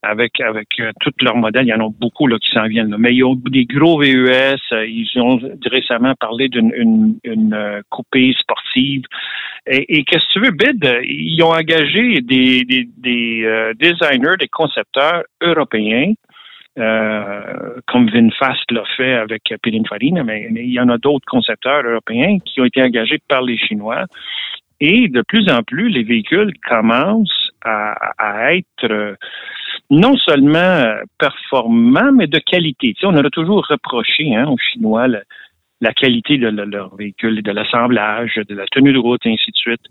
avec 0.03 0.39
avec 0.41 0.67
euh, 0.79 0.91
tous 1.01 1.11
leurs 1.23 1.35
modèles. 1.37 1.65
Il 1.65 1.69
y 1.69 1.73
en 1.73 1.85
a 1.87 1.89
beaucoup 1.99 2.27
là, 2.27 2.37
qui 2.39 2.49
s'en 2.49 2.67
viennent. 2.67 2.91
là. 2.91 2.97
Mais 2.99 3.15
ils 3.15 3.23
ont 3.23 3.35
des 3.35 3.65
gros 3.65 3.99
VUS. 3.99 4.29
euh, 4.73 4.85
ils 4.87 5.09
ont 5.19 5.39
récemment 5.71 6.13
parlé 6.19 6.49
d'une 6.49 6.71
une, 6.75 7.15
une, 7.23 7.53
euh, 7.53 7.81
coupée 7.89 8.33
sportive. 8.39 9.01
Et, 9.65 9.97
et 9.97 10.03
qu'est-ce 10.03 10.25
que 10.27 10.33
tu 10.33 10.39
veux, 10.45 10.51
BID, 10.51 10.85
euh, 10.85 11.01
ils 11.03 11.41
ont 11.43 11.51
engagé 11.51 12.21
des, 12.21 12.63
des, 12.63 12.87
des 12.97 13.41
euh, 13.43 13.73
designers, 13.73 14.37
des 14.39 14.47
concepteurs 14.47 15.23
européens. 15.41 16.13
Euh, 16.77 17.79
comme 17.87 18.09
VinFast 18.09 18.71
l'a 18.71 18.83
fait 18.95 19.13
avec 19.13 19.43
Pininfarina, 19.63 20.23
mais, 20.23 20.47
mais 20.51 20.63
il 20.63 20.73
y 20.73 20.79
en 20.79 20.89
a 20.89 20.97
d'autres 20.97 21.25
concepteurs 21.25 21.83
européens 21.83 22.37
qui 22.45 22.61
ont 22.61 22.65
été 22.65 22.81
engagés 22.83 23.19
par 23.27 23.41
les 23.41 23.57
Chinois. 23.57 24.05
Et 24.79 25.07
de 25.07 25.23
plus 25.27 25.49
en 25.49 25.63
plus, 25.63 25.89
les 25.89 26.03
véhicules 26.03 26.53
commencent 26.67 27.51
à, 27.65 28.53
être 28.53 28.91
euh, 28.91 29.15
non 29.89 30.15
seulement 30.17 30.83
performants, 31.17 32.11
mais 32.13 32.27
de 32.27 32.39
qualité. 32.39 32.93
Tu 32.93 33.01
sais, 33.01 33.07
on 33.07 33.15
aurait 33.15 33.29
toujours 33.29 33.65
reproché 33.67 34.35
hein, 34.35 34.45
aux 34.47 34.57
Chinois 34.57 35.07
la 35.81 35.93
qualité 35.93 36.37
de 36.37 36.47
le- 36.47 36.65
leur 36.65 36.95
véhicule, 36.95 37.41
de 37.41 37.51
l'assemblage, 37.51 38.35
de 38.35 38.55
la 38.55 38.65
tenue 38.67 38.93
de 38.93 38.99
route, 38.99 39.25
et 39.25 39.33
ainsi 39.33 39.51
de 39.51 39.57
suite. 39.57 39.81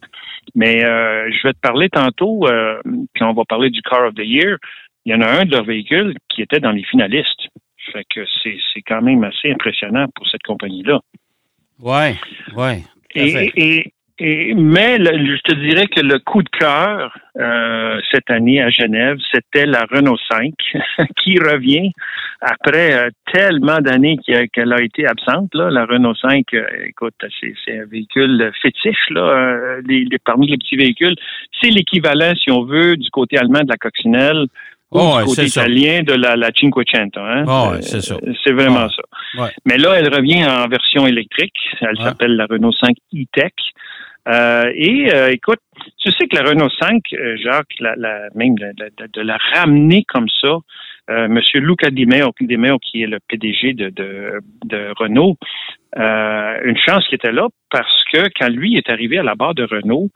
Mais 0.55 0.85
euh, 0.85 1.31
je 1.31 1.47
vais 1.47 1.53
te 1.53 1.61
parler 1.61 1.89
tantôt, 1.89 2.47
euh, 2.47 2.81
quand 3.19 3.31
on 3.31 3.35
va 3.35 3.45
parler 3.45 3.71
du 3.71 3.83
Car 3.83 4.07
of 4.07 4.15
the 4.15 4.25
Year, 4.25 4.59
il 5.07 5.13
y 5.13 5.15
en 5.15 5.23
a 5.23 5.41
un 5.41 5.45
de 5.47 5.53
leurs 5.53 5.65
véhicules 5.65 6.15
qui 6.29 6.43
était 6.43 6.61
dans 6.61 6.73
les 6.73 6.85
finalistes. 6.85 7.49
Fait 7.93 8.05
que 8.15 8.21
c'est 8.43 8.59
c'est 8.75 8.83
quand 8.83 9.01
même 9.01 9.23
assez 9.25 9.51
impressionnant 9.51 10.07
pour 10.15 10.29
cette 10.29 10.43
compagnie-là. 10.43 10.99
oui, 11.81 12.09
oui. 12.57 12.85
Et, 13.15 13.53
et, 13.57 13.93
et- 14.19 14.55
mais 14.55 14.99
le- 14.99 15.37
je 15.37 15.43
te 15.43 15.55
dirais 15.55 15.87
que 15.87 16.01
le 16.01 16.19
coup 16.19 16.43
de 16.43 16.49
cœur 16.49 17.17
euh, 17.39 18.01
cette 18.11 18.31
année 18.31 18.61
à 18.63 18.71
Genève, 18.71 19.19
c'était 19.33 19.67
la 19.67 19.85
Renault 19.91 20.17
5 20.31 20.53
qui 21.23 21.39
revient 21.39 21.91
après 22.41 22.93
euh, 22.95 23.11
tellement 23.33 23.79
d'années 23.81 24.17
qu'elle 24.53 24.73
a 24.73 24.83
été 24.83 25.07
absente. 25.07 25.55
Là, 25.55 25.71
la 25.71 25.85
Renault 25.87 26.15
5, 26.17 26.45
euh, 26.55 26.67
écoute, 26.87 27.15
c'est 27.41 27.55
c'est 27.65 27.79
un 27.81 27.85
véhicule 27.85 28.51
fétiche 28.63 29.07
là, 29.11 29.79
les- 29.87 30.05
les- 30.11 30.19
parmi 30.19 30.47
les 30.49 30.57
petits 30.57 30.77
véhicules. 30.77 31.15
C'est 31.61 31.71
l'équivalent, 31.71 32.35
si 32.43 32.51
on 32.51 32.65
veut, 32.65 32.97
du 32.97 33.11
côté 33.11 33.39
allemand 33.39 33.61
de 33.63 33.69
la 33.69 33.77
coccinelle. 33.77 34.47
Oh, 34.93 35.19
du 35.21 35.25
côté 35.27 35.49
ça. 35.49 35.63
italien 35.63 36.03
de 36.03 36.15
la, 36.15 36.37
la 36.37 36.51
Cinquecento. 36.59 37.21
Hein? 37.21 37.45
Oh, 37.49 37.73
ouais, 37.73 37.83
c'est 37.83 38.01
ça. 38.01 38.17
C'est 38.45 38.53
vraiment 38.53 38.89
ça. 38.89 39.03
Ouais. 39.43 39.51
Mais 39.65 39.79
là, 39.79 39.95
elle 39.95 40.13
revient 40.15 40.45
en 40.47 40.69
version 40.69 41.07
électrique. 41.07 41.55
Elle 41.81 41.97
s'appelle 41.99 42.37
la 42.37 42.47
Renault 42.47 42.73
5 42.73 42.91
e-Tech. 43.15 43.53
Euh, 44.29 44.71
et 44.75 45.13
euh, 45.15 45.31
écoute, 45.31 45.61
tu 46.03 46.11
sais 46.11 46.27
que 46.27 46.35
la 46.37 46.43
Renault 46.49 46.71
5, 46.81 47.01
euh, 47.13 47.37
Jacques, 47.43 47.75
la, 47.79 47.95
la- 47.97 48.29
même 48.35 48.57
de, 48.59 48.73
de- 48.77 49.07
de 49.13 49.21
la 49.21 49.37
ramener 49.55 50.05
comme 50.09 50.27
ça, 50.41 50.57
euh, 51.11 51.29
Monsieur 51.29 51.61
Luca 51.61 51.91
Di 51.91 52.07
Meo, 52.07 52.33
Di 52.41 52.57
Meo, 52.57 52.79
qui 52.81 53.03
est 53.03 53.07
le 53.07 53.19
PDG 53.29 53.75
de, 53.75 53.91
de, 53.91 54.41
de 54.65 54.93
Renault, 54.99 55.37
une 55.97 56.77
chance 56.85 57.07
qu'il 57.07 57.15
était 57.17 57.31
là 57.33 57.47
parce 57.71 58.03
que 58.13 58.29
quand 58.39 58.49
lui 58.49 58.77
est 58.77 58.91
arrivé 58.91 59.19
à 59.19 59.23
la 59.23 59.35
barre 59.37 59.55
de 59.55 59.63
Renault, 59.65 60.11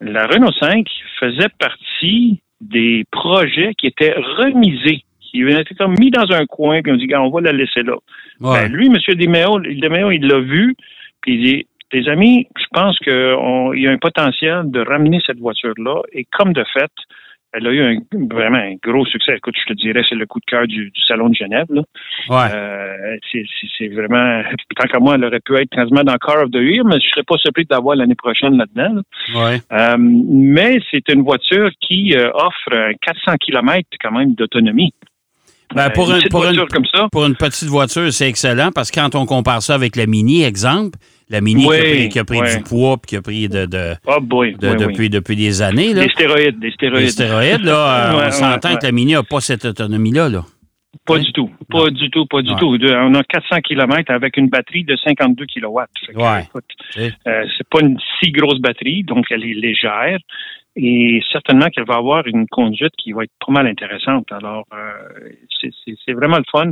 la 0.00 0.26
Renault 0.26 0.52
5 0.60 0.86
faisait 1.18 1.48
partie 1.58 2.40
des 2.60 3.04
projets 3.10 3.74
qui 3.74 3.86
étaient 3.86 4.14
remisés, 4.14 5.04
qui 5.20 5.42
étaient 5.42 5.74
comme 5.74 5.94
mis 5.98 6.10
dans 6.10 6.30
un 6.32 6.46
coin, 6.46 6.82
puis 6.82 6.92
on 6.92 6.96
dit, 6.96 7.08
on 7.14 7.30
va 7.30 7.40
la 7.40 7.52
laisser 7.52 7.82
là. 7.82 7.94
Ouais. 8.40 8.68
Ben, 8.68 8.72
lui, 8.72 8.86
M. 8.86 8.96
Demeo, 9.16 9.60
Demeo, 9.60 10.10
il 10.10 10.26
l'a 10.26 10.40
vu, 10.40 10.74
puis 11.20 11.34
il 11.34 11.44
dit, 11.44 11.66
les 11.92 12.08
amis, 12.08 12.46
je 12.56 12.66
pense 12.72 12.98
qu'il 12.98 13.80
y 13.80 13.86
a 13.86 13.90
un 13.90 13.98
potentiel 13.98 14.70
de 14.70 14.80
ramener 14.80 15.20
cette 15.26 15.38
voiture-là, 15.38 16.02
et 16.12 16.24
comme 16.24 16.52
de 16.52 16.64
fait, 16.72 16.92
elle 17.52 17.66
a 17.66 17.70
eu 17.72 17.80
un, 17.80 17.98
vraiment 18.30 18.58
un 18.58 18.74
gros 18.82 19.06
succès. 19.06 19.34
Écoute, 19.36 19.54
je 19.60 19.72
te 19.72 19.78
dirais, 19.78 20.02
c'est 20.08 20.14
le 20.14 20.26
coup 20.26 20.38
de 20.38 20.44
cœur 20.44 20.66
du, 20.66 20.90
du 20.90 21.02
Salon 21.06 21.28
de 21.30 21.34
Genève. 21.34 21.66
Là. 21.70 21.82
ouais. 22.28 22.54
Euh, 22.54 23.16
c'est- 23.32 23.88
vraiment, 23.88 24.42
tant 24.76 24.86
qu'à 24.86 24.98
moi, 24.98 25.14
elle 25.14 25.24
aurait 25.24 25.40
pu 25.40 25.56
être 25.56 25.70
quasiment 25.70 26.02
dans 26.04 26.16
Car 26.18 26.42
of 26.44 26.50
the 26.50 26.56
Year, 26.56 26.84
mais 26.84 26.96
je 27.00 27.08
serais 27.08 27.22
pas 27.22 27.36
surpris 27.38 27.64
d'avoir 27.64 27.96
l'année 27.96 28.14
prochaine 28.16 28.56
là-dedans. 28.58 29.00
là. 29.34 29.50
ouais. 29.50 29.60
Euh, 29.72 29.96
mais 29.98 30.78
c'est 30.90 31.08
une 31.12 31.22
voiture 31.22 31.70
qui 31.80 32.14
euh, 32.14 32.30
offre 32.34 32.72
euh, 32.72 32.92
400 33.02 33.36
km 33.40 33.86
quand 34.00 34.12
même 34.12 34.34
d'autonomie. 34.34 34.92
Ben, 35.74 35.90
pour 35.90 36.10
une- 36.10 36.22
voiture 36.30 36.66
comme 36.68 36.86
ça. 36.92 37.08
Pour 37.12 37.26
une 37.26 37.36
petite 37.36 37.68
voiture, 37.68 38.10
c'est 38.12 38.28
excellent 38.28 38.70
parce 38.74 38.90
que 38.90 39.00
quand 39.00 39.14
on 39.14 39.26
compare 39.26 39.62
ça 39.62 39.74
avec 39.74 39.96
la 39.96 40.06
Mini, 40.06 40.42
exemple, 40.42 40.98
la 41.30 41.40
Mini 41.40 41.62
qui 41.66 41.68
a 41.68 41.78
pris, 41.80 42.08
qui 42.08 42.18
a 42.18 42.24
pris 42.24 42.56
du 42.56 42.62
poids 42.64 42.96
puis 42.96 43.08
qui 43.08 43.16
a 43.16 43.22
pris 43.22 43.48
de, 43.48 43.66
de, 43.66 43.94
Oh 44.06 44.20
boy, 44.20 44.54
de- 44.54 44.68
oui, 44.68 44.74
oui. 44.78 44.86
depuis, 44.86 45.10
depuis 45.10 45.36
des 45.36 45.60
années. 45.62 45.92
Là. 45.94 46.04
Des 46.04 46.10
stéroïdes, 46.10 46.58
des 46.58 46.70
stéroïdes. 46.72 47.04
Les 47.04 47.10
stéroïdes, 47.10 47.62
là, 47.64 48.12
euh, 48.12 48.18
Ouais, 48.18 48.24
on 48.28 48.30
s'entend 48.30 48.70
ouais, 48.70 48.78
que 48.78 48.86
la 48.86 48.92
Mini 48.92 49.12
n'a 49.12 49.22
pas 49.22 49.40
cette 49.40 49.64
autonomie-là. 49.64 50.28
Là. 50.28 50.44
Pas 51.06 51.14
Ouais. 51.14 51.20
du 51.20 51.32
tout, 51.32 51.50
pas 51.70 51.90
du 51.90 52.10
tout, 52.10 52.24
pas 52.26 52.40
du 52.42 52.54
tout. 52.56 52.76
On 52.82 53.14
a 53.14 53.22
400 53.22 53.60
km 53.60 54.10
avec 54.10 54.36
une 54.38 54.48
batterie 54.48 54.84
de 54.84 54.96
52 54.96 55.44
kW. 55.46 55.80
C'est- 56.94 57.12
euh, 57.26 57.44
pas 57.70 57.80
une 57.80 57.98
si 58.20 58.30
grosse 58.32 58.58
batterie, 58.60 59.04
donc 59.04 59.26
elle 59.30 59.44
est 59.44 59.54
légère. 59.54 60.18
Et 60.80 61.20
certainement 61.32 61.66
qu'elle 61.70 61.86
va 61.86 61.96
avoir 61.96 62.26
une 62.28 62.46
conduite 62.46 62.92
qui 62.96 63.10
va 63.12 63.24
être 63.24 63.32
pas 63.44 63.52
mal 63.52 63.66
intéressante. 63.66 64.30
Alors, 64.30 64.64
euh, 64.72 65.28
c'est 66.06 66.12
vraiment 66.12 66.36
le 66.38 66.44
fun 66.52 66.70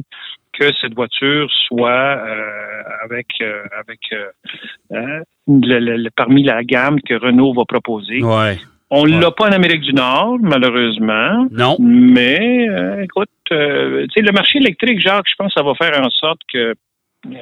que 0.58 0.72
cette 0.80 0.94
voiture 0.94 1.48
soit 1.68 1.90
euh, 1.90 2.82
avec 3.04 3.26
euh, 3.40 3.62
avec 3.80 4.00
euh, 4.12 5.20
le- 5.48 5.78
le- 5.78 5.96
le- 5.96 6.10
parmi 6.16 6.42
la 6.42 6.62
gamme 6.64 7.00
que 7.00 7.14
Renault 7.14 7.52
va 7.54 7.64
proposer. 7.66 8.22
Ouais. 8.22 8.58
On 8.90 9.02
Ouais. 9.02 9.18
l'a 9.20 9.30
pas 9.32 9.48
en 9.48 9.52
Amérique 9.52 9.80
du 9.82 9.92
Nord, 9.92 10.36
malheureusement. 10.40 11.48
Non. 11.50 11.76
Mais, 11.80 12.68
écoute, 13.02 13.28
euh, 13.50 14.06
le 14.16 14.32
marché 14.32 14.58
électrique, 14.58 15.00
Jacques, 15.00 15.26
je 15.28 15.34
pense 15.36 15.52
que 15.52 15.60
ça 15.60 15.64
va 15.66 15.74
faire 15.74 16.00
en 16.00 16.08
sorte 16.10 16.40
que, 16.52 16.72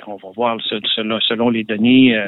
on 0.07 0.17
va 0.17 0.29
voir 0.35 0.57
selon, 0.97 1.21
selon 1.21 1.51
les 1.51 1.63
données 1.65 2.19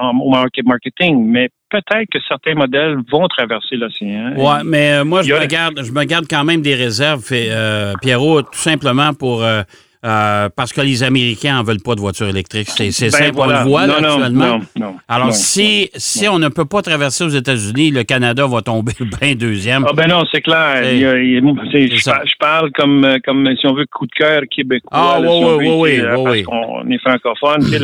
au 0.00 0.30
market 0.30 0.66
marketing, 0.66 1.24
mais 1.30 1.48
peut-être 1.70 2.08
que 2.12 2.18
certains 2.26 2.54
modèles 2.54 2.96
vont 3.08 3.28
traverser 3.28 3.76
l'océan. 3.76 4.32
Ouais, 4.36 4.64
mais 4.64 5.04
moi, 5.04 5.22
je 5.22 5.32
a- 5.32 5.40
me, 5.40 5.46
garde, 5.46 5.80
je 5.84 5.92
me 5.92 6.02
garde 6.02 6.26
quand 6.28 6.42
même 6.42 6.60
des 6.62 6.74
réserves, 6.74 7.22
euh, 7.30 7.92
Pierrot, 8.02 8.42
tout 8.42 8.48
simplement 8.70 9.14
pour. 9.14 9.44
euh, 9.44 9.62
euh, 10.06 10.48
parce 10.54 10.72
que 10.72 10.80
les 10.80 11.02
Américains 11.02 11.58
en 11.58 11.62
veulent 11.64 11.82
pas 11.84 11.94
de 11.96 12.00
voitures 12.00 12.28
électriques. 12.28 12.68
C'est 12.70 12.84
Ben 13.06 13.10
simple, 13.10 13.32
voilà. 13.34 13.60
on 13.60 13.64
le 13.64 13.68
voit 13.70 13.86
là, 13.86 14.00
non, 14.00 14.08
non, 14.08 14.14
actuellement. 14.22 14.46
non, 14.46 14.60
non, 14.76 14.96
Alors, 15.08 15.32
si, 15.32 15.90
si 15.96 16.28
on 16.28 16.38
ne 16.38 16.48
peut 16.48 16.64
pas 16.64 16.80
traverser 16.82 17.24
aux 17.24 17.28
États-Unis, 17.28 17.90
le 17.90 18.04
Canada 18.04 18.46
va 18.46 18.62
tomber 18.62 18.92
bien 19.20 19.34
deuxième. 19.34 19.84
Ah 19.88 19.92
ben 19.94 20.06
non, 20.08 20.22
c'est 20.32 20.40
clair. 20.42 20.80
C'est- 20.82 20.94
Il 20.96 21.00
y 21.00 21.06
a- 21.06 21.18
il 21.18 21.30
y 21.32 21.38
a- 21.38 21.40
c'est- 21.72 21.88
c'est 21.88 21.96
je, 21.96 22.02
ça. 22.02 22.12
par- 22.12 22.26
je 22.26 22.34
parle 22.38 22.70
comme, 22.72 23.04
euh, 23.04 23.16
comme 23.24 23.48
si 23.60 23.66
on 23.66 23.74
veut 23.74 23.86
coup 23.90 24.06
de 24.06 24.12
cœur 24.12 24.42
québécois. 24.50 24.90
Ah, 24.92 25.18
là, 25.20 25.28
oui, 25.28 25.36
si 25.38 25.44
on 25.44 25.56
oui, 25.56 25.66
veut, 25.66 25.72
oui, 25.74 25.90
tu 25.96 26.00
oui, 26.00 26.06
là, 26.06 26.18
oui, 26.18 26.24
parce 26.24 26.36
oui. 26.36 26.42
qu'on 26.44 26.90
est 26.90 26.98
francophone. 26.98 27.64
tu. 27.64 27.76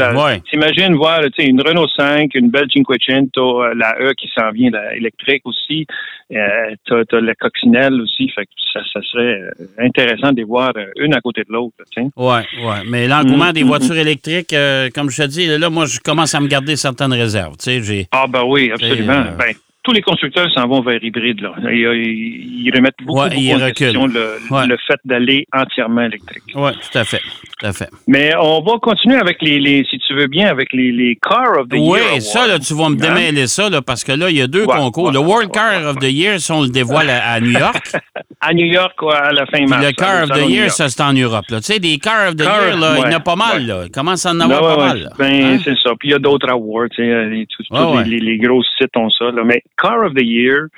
T'imagines 0.50 0.94
voir 0.94 1.20
tu 1.36 1.42
une 1.44 1.60
Renault 1.60 1.88
5, 1.96 2.30
une 2.34 2.50
belle 2.50 2.66
Cinquecento, 2.72 3.62
euh, 3.62 3.72
la 3.76 3.94
E 4.00 4.12
qui 4.16 4.28
s'en 4.36 4.50
vient, 4.52 4.70
la 4.70 4.94
électrique 4.96 5.42
aussi. 5.44 5.86
Euh, 6.32 6.74
t'as, 6.86 7.04
t'as 7.04 7.20
la 7.20 7.34
coccinelle 7.34 8.00
aussi. 8.00 8.28
Fait 8.30 8.44
que 8.46 8.50
ça, 8.72 8.80
ça 8.92 9.00
serait 9.02 9.40
euh, 9.42 9.50
intéressant 9.78 10.30
de 10.32 10.36
les 10.36 10.44
voir 10.44 10.72
euh, 10.76 10.86
une 10.96 11.14
à 11.14 11.20
côté 11.20 11.42
de 11.42 11.52
l'autre. 11.52 11.74
Oui, 12.16 12.40
oui. 12.62 12.74
Mais 12.86 13.08
l'engouement 13.08 13.46
Mhm, 13.46 13.52
des 13.52 13.62
voitures 13.62 13.96
électriques, 13.96 14.52
euh, 14.52 14.90
comme 14.94 15.08
je 15.10 15.22
te 15.22 15.26
dis, 15.28 15.46
là, 15.46 15.70
moi, 15.70 15.86
je 15.86 15.98
commence 15.98 16.34
à 16.34 16.40
me 16.40 16.46
garder 16.48 16.76
certaines 16.76 17.12
réserves. 17.12 17.56
Tu 17.56 17.64
sais, 17.64 17.82
j'ai. 17.82 18.08
Ah 18.12 18.26
ben 18.28 18.42
oui, 18.44 18.70
absolument. 18.72 19.12
euh, 19.12 19.36
Ben, 19.36 19.54
tous 19.82 19.92
les 19.92 20.00
constructeurs 20.02 20.50
s'en 20.54 20.66
vont 20.68 20.80
vers 20.82 21.02
hybride. 21.02 21.40
Là. 21.40 21.52
Ils, 21.72 22.70
remettent 22.74 22.94
beaucoup, 23.04 23.20
Ouais, 23.20 23.28
beaucoup 23.30 23.40
ils 23.40 23.52
en 23.52 23.56
reculent. 23.56 23.72
question 23.74 24.06
le, 24.06 24.38
Ouais. 24.50 24.66
le 24.66 24.76
fait 24.86 24.98
d'aller 25.04 25.46
entièrement 25.52 26.02
électrique. 26.02 26.42
Oui, 26.54 26.70
tout 26.72 26.98
à 26.98 27.04
fait. 27.04 27.20
Tout 27.58 27.66
à 27.66 27.72
fait. 27.72 27.88
Mais 28.06 28.32
on 28.40 28.60
va 28.62 28.78
continuer 28.80 29.16
avec 29.16 29.38
les, 29.42 29.58
les 29.58 29.84
si 29.90 29.98
tu 29.98 30.14
veux 30.14 30.26
bien, 30.26 30.48
avec 30.48 30.72
les, 30.72 30.92
les 30.92 31.16
Car 31.20 31.60
of 31.60 31.68
the 31.68 31.74
Oui, 31.78 31.98
Year. 32.00 32.22
ça, 32.22 32.46
là, 32.46 32.58
tu 32.58 32.74
vas 32.74 32.88
me 32.88 32.94
Hein? 32.94 33.14
démêler 33.14 33.46
ça, 33.46 33.68
là, 33.70 33.82
parce 33.82 34.04
que 34.04 34.12
là, 34.12 34.30
il 34.30 34.36
y 34.36 34.42
a 34.42 34.46
deux 34.46 34.66
concours. 34.66 35.10
le 35.12 35.18
World 35.18 35.50
Car 35.52 35.86
of 35.88 35.96
the 35.98 36.10
Year, 36.10 36.38
ça, 36.40 36.54
on 36.54 36.62
le 36.62 36.68
dévoile 36.68 37.10
à, 37.10 37.32
à 37.32 37.40
New 37.40 37.50
York. 37.52 37.92
À 38.44 38.52
New 38.54 38.66
York, 38.66 38.94
quoi, 38.96 39.16
à 39.18 39.30
la 39.32 39.46
fin 39.46 39.64
mars. 39.66 39.86
le 39.86 39.92
Car 39.92 40.24
of 40.24 40.30
the 40.30 40.48
Year, 40.50 40.68
ça, 40.68 40.88
c'est 40.88 41.00
en 41.00 41.12
Europe. 41.12 41.44
là. 41.48 41.58
Tu 41.60 41.66
sais, 41.74 41.78
des 41.78 41.98
Car 41.98 42.30
of 42.30 42.34
the 42.34 42.42
Car- 42.42 42.60
Year, 42.70 42.76
là, 42.76 42.94
il 42.98 43.02
y 43.02 43.14
en 43.14 43.16
a 43.18 43.20
pas 43.20 43.36
mal. 43.36 43.64
Là. 43.64 43.82
Il 43.84 43.90
commence 43.92 44.26
à 44.26 44.32
en 44.32 44.40
avoir 44.40 44.76
pas 44.76 44.84
mal? 44.88 45.10
Ben, 45.16 45.32
Hein? 45.44 45.58
c'est 45.62 45.76
ça. 45.78 45.90
Puis 45.96 46.08
il 46.08 46.10
y 46.10 46.14
a 46.14 46.18
d'autres 46.18 46.48
awards. 46.50 46.88
euh, 46.98 47.28
les- 47.28 47.46
tous- 47.46 47.64
les, 48.04 48.04
les- 48.10 48.18
les 48.18 48.38
gros 48.38 48.60
sites 48.76 48.96
ont 48.96 49.10
ça. 49.10 49.26
Là. 49.26 49.42
Mais 49.44 49.62
Car 49.76 50.04
of 50.04 50.14
the 50.14 50.24
Year, 50.24 50.70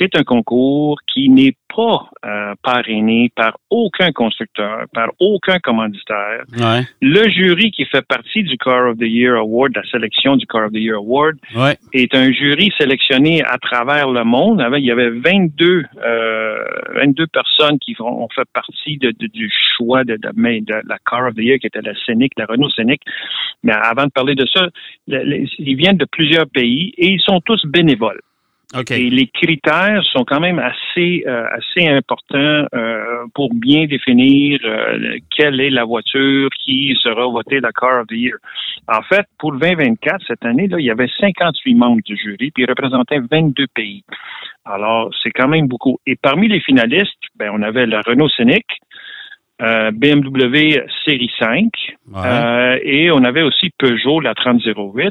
c'est 0.00 0.16
un 0.16 0.22
concours 0.24 0.96
qui 1.12 1.28
n'est 1.28 1.52
pas 1.76 2.08
euh, 2.24 2.54
parrainé 2.62 3.30
par 3.36 3.56
aucun 3.68 4.10
constructeur, 4.12 4.84
par 4.94 5.10
aucun 5.20 5.58
commanditaire. 5.58 6.42
Ouais, 6.58 6.82
Le 7.02 7.28
jury 7.28 7.70
qui 7.70 7.84
fait 7.84 8.04
partie 8.06 8.42
du 8.42 8.56
Car 8.56 8.88
of 8.90 8.98
the 8.98 9.02
Year 9.02 9.36
Award, 9.36 9.72
la 9.76 9.82
sélection 9.84 10.36
du 10.36 10.46
Car 10.46 10.66
of 10.66 10.72
the 10.72 10.76
Year 10.78 10.96
Award, 10.96 11.36
ouais. 11.54 11.76
est 11.92 12.14
un 12.14 12.32
jury 12.32 12.72
sélectionné 12.78 13.42
à 13.44 13.58
travers 13.58 14.08
le 14.10 14.24
monde. 14.24 14.64
Il 14.78 14.84
y 14.84 14.90
avait 14.90 15.10
22, 15.10 15.84
euh, 16.02 16.64
22 16.94 17.26
personnes 17.28 17.78
qui 17.78 17.94
ont 18.00 18.28
fait 18.34 18.48
partie 18.52 18.96
de, 18.96 19.12
de- 19.18 19.26
du 19.28 19.52
choix 19.76 20.02
de, 20.04 20.18
la 20.22 20.96
Car 21.08 21.28
of 21.28 21.34
the 21.34 21.40
Year, 21.42 21.58
qui 21.58 21.66
était 21.66 21.82
la 21.82 21.92
Scénic, 22.06 22.32
la 22.38 22.46
Renault 22.46 22.70
Scénic. 22.70 23.02
Mais 23.62 23.72
avant 23.72 24.06
de 24.06 24.10
parler 24.10 24.34
de 24.34 24.46
ça, 24.52 24.68
ils 25.06 25.76
viennent 25.76 25.98
de 25.98 26.06
plusieurs 26.10 26.46
pays 26.48 26.92
et 26.96 27.08
ils 27.08 27.20
sont 27.20 27.40
tous 27.42 27.64
bénévoles. 27.66 28.20
OK. 28.72 28.92
Et 28.92 29.10
les 29.10 29.26
critères 29.26 30.02
sont 30.12 30.24
quand 30.24 30.38
même 30.38 30.60
assez 30.60 31.24
euh, 31.26 31.44
assez 31.50 31.88
importants 31.88 32.66
euh, 32.72 33.26
pour 33.34 33.52
bien 33.52 33.86
définir 33.86 34.60
euh, 34.64 35.16
quelle 35.36 35.60
est 35.60 35.70
la 35.70 35.84
voiture 35.84 36.48
qui 36.64 36.96
sera 37.02 37.26
votée 37.26 37.58
la 37.58 37.72
Car 37.72 38.02
of 38.02 38.06
the 38.06 38.12
Year. 38.12 38.36
En 38.86 39.02
fait, 39.02 39.26
pour 39.38 39.52
le 39.52 39.58
2024, 39.58 40.24
cette 40.26 40.44
année, 40.44 40.68
là, 40.68 40.78
il 40.78 40.84
y 40.84 40.90
avait 40.90 41.10
58 41.18 41.74
membres 41.74 42.02
du 42.04 42.16
jury, 42.16 42.52
puis 42.52 42.64
représentaient 42.64 43.18
22 43.18 43.66
pays. 43.74 44.04
Alors, 44.64 45.10
c'est 45.22 45.30
quand 45.30 45.48
même 45.48 45.66
beaucoup. 45.66 45.98
Et 46.06 46.16
parmi 46.16 46.46
les 46.46 46.60
finalistes, 46.60 47.18
ben, 47.36 47.50
on 47.52 47.62
avait 47.62 47.86
la 47.86 48.02
Renault 48.02 48.28
Scénic, 48.28 48.66
euh, 49.60 49.90
BMW 49.92 50.80
Série 51.04 51.30
5, 51.38 51.66
Ouais. 52.12 52.20
euh, 52.24 52.78
et 52.82 53.10
on 53.10 53.22
avait 53.24 53.42
aussi 53.42 53.70
Peugeot, 53.78 54.20
la 54.20 54.34
3008. 54.34 55.10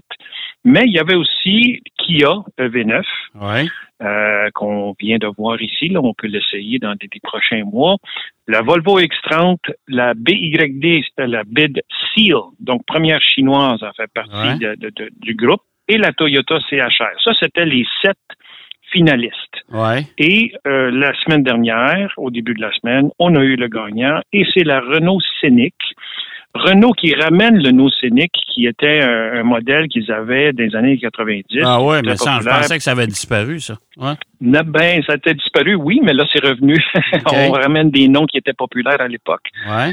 Mais 0.66 0.82
il 0.86 0.92
y 0.92 1.00
avait 1.00 1.16
aussi 1.16 1.82
Kia 1.98 2.34
EV9, 2.60 3.04
ouais. 3.36 3.66
euh, 4.02 4.50
qu'on 4.54 4.94
vient 5.00 5.18
de 5.18 5.28
voir 5.38 5.62
ici. 5.62 5.88
Là, 5.90 6.02
on 6.04 6.14
peut 6.14 6.28
l'essayer 6.28 6.80
dans 6.80 6.96
des, 6.96 7.08
des 7.08 7.20
prochains 7.24 7.64
mois. 7.64 7.96
La 8.48 8.62
Volvo 8.62 9.00
X30, 9.00 9.58
la 9.88 10.14
BYD, 10.16 11.02
la 11.18 11.44
BID 11.46 11.82
Seal, 12.14 12.34
donc 12.60 12.86
première 12.86 13.22
chinoise 13.22 13.82
en 13.84 13.94
fait 13.94 14.12
partie 14.14 14.36
Ouais. 14.36 14.58
de- 14.58 14.76
de- 14.76 14.90
de- 14.96 15.10
du 15.22 15.34
groupe, 15.36 15.62
et 15.88 15.98
la 15.98 16.12
Toyota 16.12 16.60
CHR. 16.70 17.20
Ça, 17.24 17.32
c'était 17.40 17.66
les 17.66 17.86
sept 18.02 18.18
finalistes. 18.92 19.64
Ouais. 19.72 20.06
Et 20.18 20.52
euh, 20.68 20.92
la 20.92 21.14
semaine 21.24 21.44
dernière, 21.44 22.12
au 22.18 22.32
début 22.32 22.54
de 22.54 22.62
la 22.62 22.72
semaine, 22.74 23.10
on 23.20 23.36
a 23.36 23.42
eu 23.42 23.56
le 23.56 23.68
gagnant, 23.68 24.22
et 24.34 24.46
c'est 24.54 24.64
la 24.64 24.80
Renault 24.80 25.20
Scénic. 25.40 25.76
Renault 26.56 26.94
qui 26.94 27.14
ramène 27.14 27.58
le 27.62 27.68
Renault 27.70 27.90
Scénic, 28.02 28.32
qui 28.54 28.66
était 28.66 29.02
un, 29.02 29.40
un 29.40 29.44
modèle 29.44 29.88
qu'ils 29.88 30.12
avaient 30.12 30.52
des 30.52 30.76
années 30.76 30.98
90. 30.98 31.44
Ah 31.64 31.82
ouais, 31.82 32.02
mais 32.04 32.16
ça, 32.18 32.40
je 32.42 32.48
pensais 32.50 32.78
que 32.78 32.84
ça 32.84 32.92
avait 32.92 33.08
disparu, 33.08 33.60
ça. 33.60 33.76
Ouais. 33.98 34.14
Ne- 34.42 34.64
Ben, 34.64 35.02
ça 35.06 35.14
a 35.14 35.34
disparu, 35.34 35.76
oui, 35.76 36.00
mais 36.04 36.14
là, 36.14 36.26
c'est 36.34 36.44
revenu. 36.44 36.76
On 37.32 37.52
ramène 37.52 37.92
des 37.92 38.08
noms 38.08 38.26
qui 38.26 38.38
étaient 38.38 38.54
populaires 38.54 39.00
à 39.00 39.08
l'époque. 39.08 39.44
Ouais. 39.70 39.92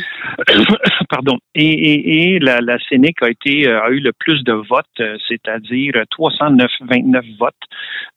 Pardon. 1.11 1.37
Et, 1.55 1.65
et, 1.71 2.35
et 2.35 2.39
la, 2.39 2.61
la 2.61 2.79
Scénic 2.89 3.23
a 3.23 3.29
été 3.31 3.69
euh, 3.69 3.83
a 3.83 3.91
eu 3.91 4.01
le 4.01 4.13
plus 4.19 4.43
de 4.45 4.53
votes, 4.53 4.87
euh, 5.01 5.17
c'est-à-dire 5.29 5.93
309 6.11 6.71
29 6.89 7.25
votes 7.39 7.55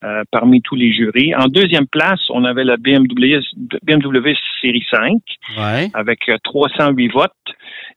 euh, 0.04 0.24
parmi 0.32 0.62
tous 0.62 0.76
les 0.76 0.94
jurys. 0.94 1.36
En 1.36 1.48
deuxième 1.48 1.88
place, 1.88 2.22
on 2.30 2.46
avait 2.46 2.64
la 2.64 2.78
BMW, 2.78 3.40
BMW 3.84 4.34
Série 4.62 4.86
5 4.90 5.12
Ouais. 5.58 5.90
avec 5.94 6.30
euh, 6.30 6.38
308 6.44 7.08
votes 7.10 7.32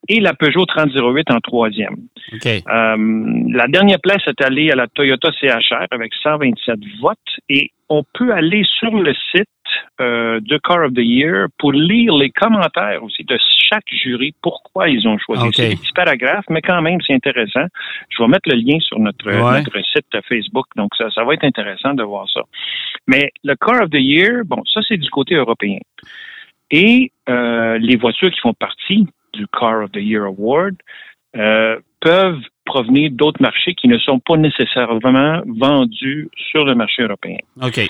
et 0.08 0.20
la 0.20 0.34
Peugeot 0.34 0.64
3008 0.66 1.30
en 1.30 1.40
troisième. 1.40 1.96
OK. 2.32 2.46
Euh, 2.46 2.62
la 3.52 3.66
dernière 3.68 4.00
place 4.02 4.22
est 4.26 4.40
allée 4.42 4.70
à 4.70 4.74
la 4.74 4.86
Toyota 4.88 5.30
CHR 5.40 5.86
avec 5.90 6.12
127 6.22 6.78
votes 7.00 7.18
et 7.48 7.70
on 7.88 8.02
peut 8.14 8.32
aller 8.32 8.64
sur 8.78 8.90
le 8.94 9.14
site 9.30 9.46
euh, 10.00 10.40
de 10.40 10.58
Car 10.58 10.84
of 10.86 10.94
the 10.94 10.98
Year 10.98 11.46
pour 11.58 11.72
lire 11.72 12.14
les 12.14 12.30
commentaires 12.30 13.02
aussi 13.02 13.22
de 13.24 13.38
chaque 13.70 13.84
jury, 13.90 14.34
pourquoi 14.42 14.88
ils 14.88 15.06
ont 15.06 15.18
choisi. 15.18 15.46
OK. 15.46 15.54
C'est 15.54 15.68
des 15.70 15.76
petits 15.76 15.92
paragraphes, 15.92 16.44
mais 16.50 16.62
quand 16.62 16.80
même, 16.82 16.98
c'est 17.06 17.14
intéressant. 17.14 17.66
Je 18.08 18.22
vais 18.22 18.28
mettre 18.28 18.48
le 18.48 18.56
lien 18.56 18.78
sur 18.80 18.98
notre, 18.98 19.24
Ouais. 19.26 19.58
notre 19.58 19.78
site 19.92 20.06
Facebook, 20.28 20.66
donc 20.76 20.90
ça, 20.96 21.10
ça 21.10 21.22
va 21.24 21.34
être 21.34 21.44
intéressant 21.44 21.94
de 21.94 22.02
voir 22.02 22.28
ça. 22.28 22.42
Mais 23.06 23.30
le 23.44 23.54
Car 23.56 23.82
of 23.82 23.90
the 23.90 24.00
Year, 24.00 24.42
bon, 24.46 24.62
ça 24.72 24.80
c'est 24.86 24.96
du 24.98 25.08
côté 25.10 25.34
européen. 25.36 25.78
Et 26.70 27.12
euh, 27.28 27.78
les 27.78 27.96
voitures 27.96 28.30
qui 28.30 28.40
font 28.40 28.54
partie 28.54 29.06
du 29.32 29.46
Car 29.58 29.82
of 29.84 29.92
the 29.92 29.96
Year 29.96 30.24
Award 30.24 30.76
euh, 31.36 31.78
peuvent 32.00 32.40
provenir 32.64 33.10
d'autres 33.10 33.40
marchés 33.42 33.74
qui 33.74 33.88
ne 33.88 33.98
sont 33.98 34.20
pas 34.20 34.36
nécessairement 34.36 35.40
vendus 35.46 36.28
sur 36.50 36.64
le 36.64 36.74
marché 36.74 37.02
européen. 37.02 37.38
OK. 37.60 37.80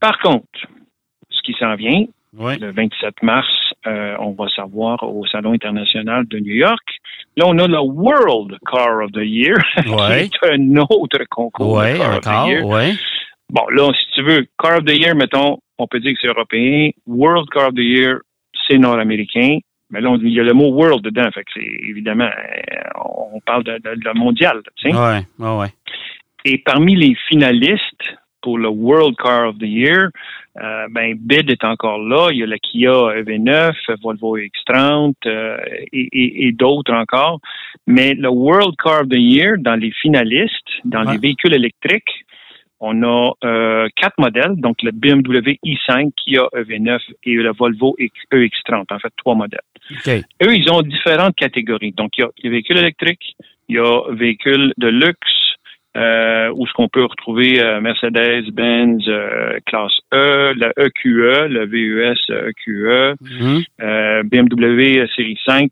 Par 0.00 0.18
contre, 0.18 0.46
ce 1.30 1.40
qui 1.42 1.54
s'en 1.58 1.74
vient, 1.76 2.04
le 2.38 2.70
27 2.72 3.22
mars, 3.22 3.46
euh, 3.86 4.16
on 4.18 4.32
va 4.32 4.48
savoir 4.54 5.02
au 5.02 5.26
Salon 5.26 5.52
international 5.52 6.26
de 6.28 6.38
New 6.38 6.54
York. 6.54 6.80
Là, 7.36 7.44
on 7.46 7.58
a 7.58 7.66
le 7.66 7.80
World 7.80 8.58
Car 8.70 9.02
of 9.04 9.12
the 9.12 9.24
Year, 9.24 9.56
Ouais. 9.86 10.28
qui 10.28 10.38
est 10.42 10.52
un 10.52 10.76
autre 10.78 11.18
concours 11.30 11.72
Ouais, 11.76 11.92
de 11.94 11.98
Car 11.98 12.14
of 12.16 12.20
the 12.20 12.26
encore. 12.28 12.48
Year. 12.48 12.66
Ouais. 12.66 12.92
Bon, 13.50 13.62
là, 13.70 13.90
si 13.92 14.06
tu 14.14 14.22
veux, 14.22 14.46
Car 14.62 14.78
of 14.78 14.84
the 14.84 14.96
Year, 14.96 15.14
mettons, 15.14 15.58
on 15.78 15.86
peut 15.86 16.00
dire 16.00 16.12
que 16.14 16.18
c'est 16.22 16.28
européen. 16.28 16.90
World 17.06 17.48
Car 17.50 17.68
of 17.68 17.74
the 17.74 17.78
Year, 17.80 18.18
c'est 18.66 18.78
nord-américain. 18.78 19.58
Mais 19.92 20.00
là, 20.00 20.10
on- 20.10 20.18
il 20.18 20.32
y 20.32 20.40
a 20.40 20.42
le 20.42 20.52
mot 20.54 20.70
world 20.72 21.02
dedans. 21.04 21.30
Fait 21.32 21.44
que 21.44 21.50
c'est 21.54 21.60
évidemment, 21.88 22.24
euh, 22.24 23.00
on 23.32 23.40
parle 23.46 23.62
de, 23.64 23.72
de, 23.74 23.94
de 23.94 24.18
mondial, 24.18 24.60
tu 24.76 24.90
sais. 24.90 24.96
Ouais. 24.96 25.20
Ouais. 25.38 25.56
Ouais. 25.60 25.68
Et 26.44 26.58
parmi 26.58 26.96
les 26.96 27.14
finalistes 27.28 28.02
pour 28.40 28.58
le 28.58 28.68
World 28.68 29.14
Car 29.22 29.50
of 29.50 29.58
the 29.58 29.62
Year, 29.68 30.08
euh, 30.60 30.86
ben 30.90 31.14
BID 31.16 31.50
est 31.50 31.62
encore 31.64 31.98
là. 31.98 32.28
Il 32.32 32.38
y 32.38 32.42
a 32.42 32.46
la 32.46 32.58
Kia 32.58 32.90
EV9, 32.90 33.72
Volvo 34.02 34.36
X30 34.36 35.14
euh, 35.26 35.56
et, 35.92 36.08
et- 36.12 36.46
et 36.48 36.52
d'autres 36.52 36.92
encore. 36.92 37.38
Mais 37.86 38.14
le 38.14 38.28
World 38.28 38.74
Car 38.82 39.02
of 39.02 39.08
the 39.08 39.16
Year, 39.16 39.54
dans 39.58 39.76
les 39.76 39.92
finalistes, 39.92 40.72
dans 40.84 41.04
Ouais. 41.06 41.12
les 41.12 41.18
véhicules 41.18 41.54
électriques, 41.54 42.24
on 42.84 43.02
a 43.04 43.32
euh, 43.44 43.88
quatre 43.96 44.18
modèles, 44.18 44.56
donc 44.56 44.76
le 44.82 44.90
BMW 44.90 45.56
i5, 45.64 46.10
Kia 46.16 46.42
EV9 46.52 46.98
et 47.24 47.34
le 47.34 47.52
Volvo 47.52 47.94
X- 47.98 48.12
EX30, 48.32 48.86
en 48.90 48.98
fait 48.98 49.12
trois 49.16 49.36
modèles. 49.36 49.60
Eux, 50.44 50.54
ils 50.54 50.68
ont 50.70 50.82
différentes 50.82 51.36
catégories. 51.36 51.92
Donc, 51.92 52.18
il 52.18 52.22
y 52.22 52.24
a 52.24 52.28
les 52.42 52.50
véhicules 52.50 52.78
électriques, 52.78 53.36
il 53.68 53.76
y 53.76 53.78
a 53.78 54.00
véhicules 54.12 54.72
de 54.78 54.88
luxe, 54.88 55.16
euh, 55.96 56.50
où 56.56 56.66
ce 56.66 56.72
qu'on 56.72 56.88
peut 56.88 57.04
retrouver 57.04 57.62
euh, 57.62 57.80
Mercedes, 57.80 58.50
Benz, 58.52 59.04
euh, 59.08 59.58
classe 59.66 59.92
E, 60.12 60.52
la 60.56 60.72
EQE, 60.78 61.48
le 61.48 61.66
VUS 61.66 62.20
EQE, 62.30 63.14
Mhm. 63.20 63.62
euh, 63.82 64.22
BMW 64.24 65.06
série 65.14 65.38
5. 65.46 65.70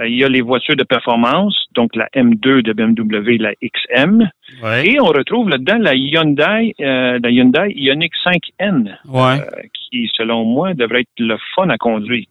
Euh, 0.00 0.08
il 0.08 0.16
y 0.16 0.24
a 0.24 0.28
les 0.28 0.40
voitures 0.40 0.74
de 0.76 0.82
performance, 0.82 1.56
donc 1.74 1.94
la 1.94 2.08
M2 2.16 2.62
de 2.62 2.72
BMW, 2.72 3.38
la 3.38 3.52
XM. 3.62 4.28
Ouais. 4.62 4.88
Et 4.88 5.00
on 5.00 5.04
retrouve 5.06 5.48
là-dedans 5.48 5.78
la 5.78 5.94
Hyundai, 5.94 6.74
euh, 6.80 7.18
la 7.22 7.30
Hyundai 7.30 7.72
Ioniq 7.76 8.12
5N, 8.24 8.96
Ouais. 9.08 9.40
euh, 9.40 9.62
qui, 9.72 10.10
selon 10.16 10.44
moi, 10.44 10.74
devrait 10.74 11.02
être 11.02 11.08
le 11.20 11.36
fun 11.54 11.68
à 11.68 11.78
conduire. 11.78 12.26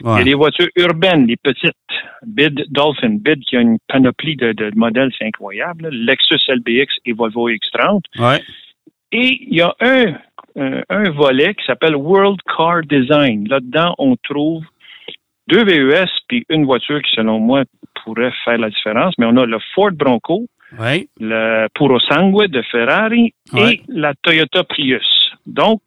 Il 0.00 0.06
y 0.08 0.10
a 0.10 0.22
les 0.22 0.34
voitures 0.34 0.66
urbaines, 0.76 1.26
les 1.28 1.36
petites. 1.36 1.70
Bid 2.26 2.64
Dolphin. 2.70 3.18
Bid 3.20 3.40
qui 3.44 3.56
a 3.56 3.60
une 3.60 3.78
panoplie 3.86 4.34
de, 4.34 4.50
de 4.52 4.72
modèles, 4.74 5.10
c'est 5.16 5.26
incroyable. 5.26 5.84
là. 5.84 5.90
Lexus 5.92 6.40
LBX 6.48 6.88
et 7.06 7.12
Volvo 7.12 7.48
X30. 7.48 8.00
Ouais. 8.18 8.42
Et 9.12 9.38
il 9.48 9.54
y 9.54 9.60
a 9.60 9.72
un, 9.80 10.14
un, 10.56 10.82
un 10.88 11.10
volet 11.10 11.54
qui 11.54 11.64
s'appelle 11.64 11.94
World 11.94 12.40
Car 12.56 12.80
Design. 12.82 13.46
Là-dedans, 13.48 13.94
on 13.98 14.16
trouve 14.16 14.64
deux 15.48 15.64
VUS 15.64 16.08
puis 16.28 16.44
une 16.48 16.64
voiture 16.64 17.00
qui, 17.02 17.12
selon 17.14 17.38
moi, 17.38 17.64
pourrait 18.04 18.32
faire 18.44 18.58
la 18.58 18.70
différence. 18.70 19.14
Mais 19.18 19.26
on 19.26 19.36
a 19.36 19.46
le 19.46 19.58
Ford 19.74 19.92
Bronco, 19.92 20.46
le 21.20 21.66
Puro 21.74 22.00
Sangue 22.00 22.46
de 22.48 22.62
Ferrari 22.62 23.32
et 23.70 23.80
la 23.88 24.12
Toyota 24.22 24.64
Prius. 24.64 25.30
Donc, 25.46 25.80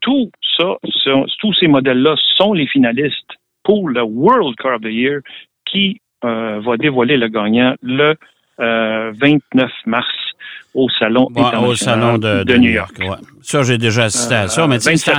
tout 0.00 0.30
ça, 0.56 0.76
sont- 1.04 1.26
tous 1.40 1.52
ces 1.54 1.66
modèles-là 1.68 2.14
sont 2.36 2.52
les 2.52 2.66
finalistes 2.66 3.32
pour 3.62 3.88
le 3.88 4.02
World 4.02 4.56
Car 4.56 4.76
of 4.76 4.82
the 4.82 4.86
Year 4.86 5.20
qui 5.66 6.00
euh, 6.24 6.60
va 6.60 6.76
dévoiler 6.76 7.16
le 7.16 7.28
gagnant 7.28 7.74
le 7.82 8.14
euh, 8.60 9.12
29 9.20 9.70
mars 9.86 10.06
au 10.74 10.88
Salon 10.98 11.28
Ouais, 11.34 11.40
international 11.42 11.68
au 11.70 11.74
salon 11.74 12.18
de, 12.18 12.44
de 12.44 12.56
New 12.56 12.70
York. 12.70 12.94
ouais. 13.00 13.08
Ça, 13.42 13.62
j'ai 13.62 13.78
déjà 13.78 14.04
assisté 14.04 14.34
à 14.34 14.48
ça. 14.48 14.62
Euh, 14.62 14.66
Mais 14.68 14.78
tu 14.78 14.84
sais, 14.96 15.14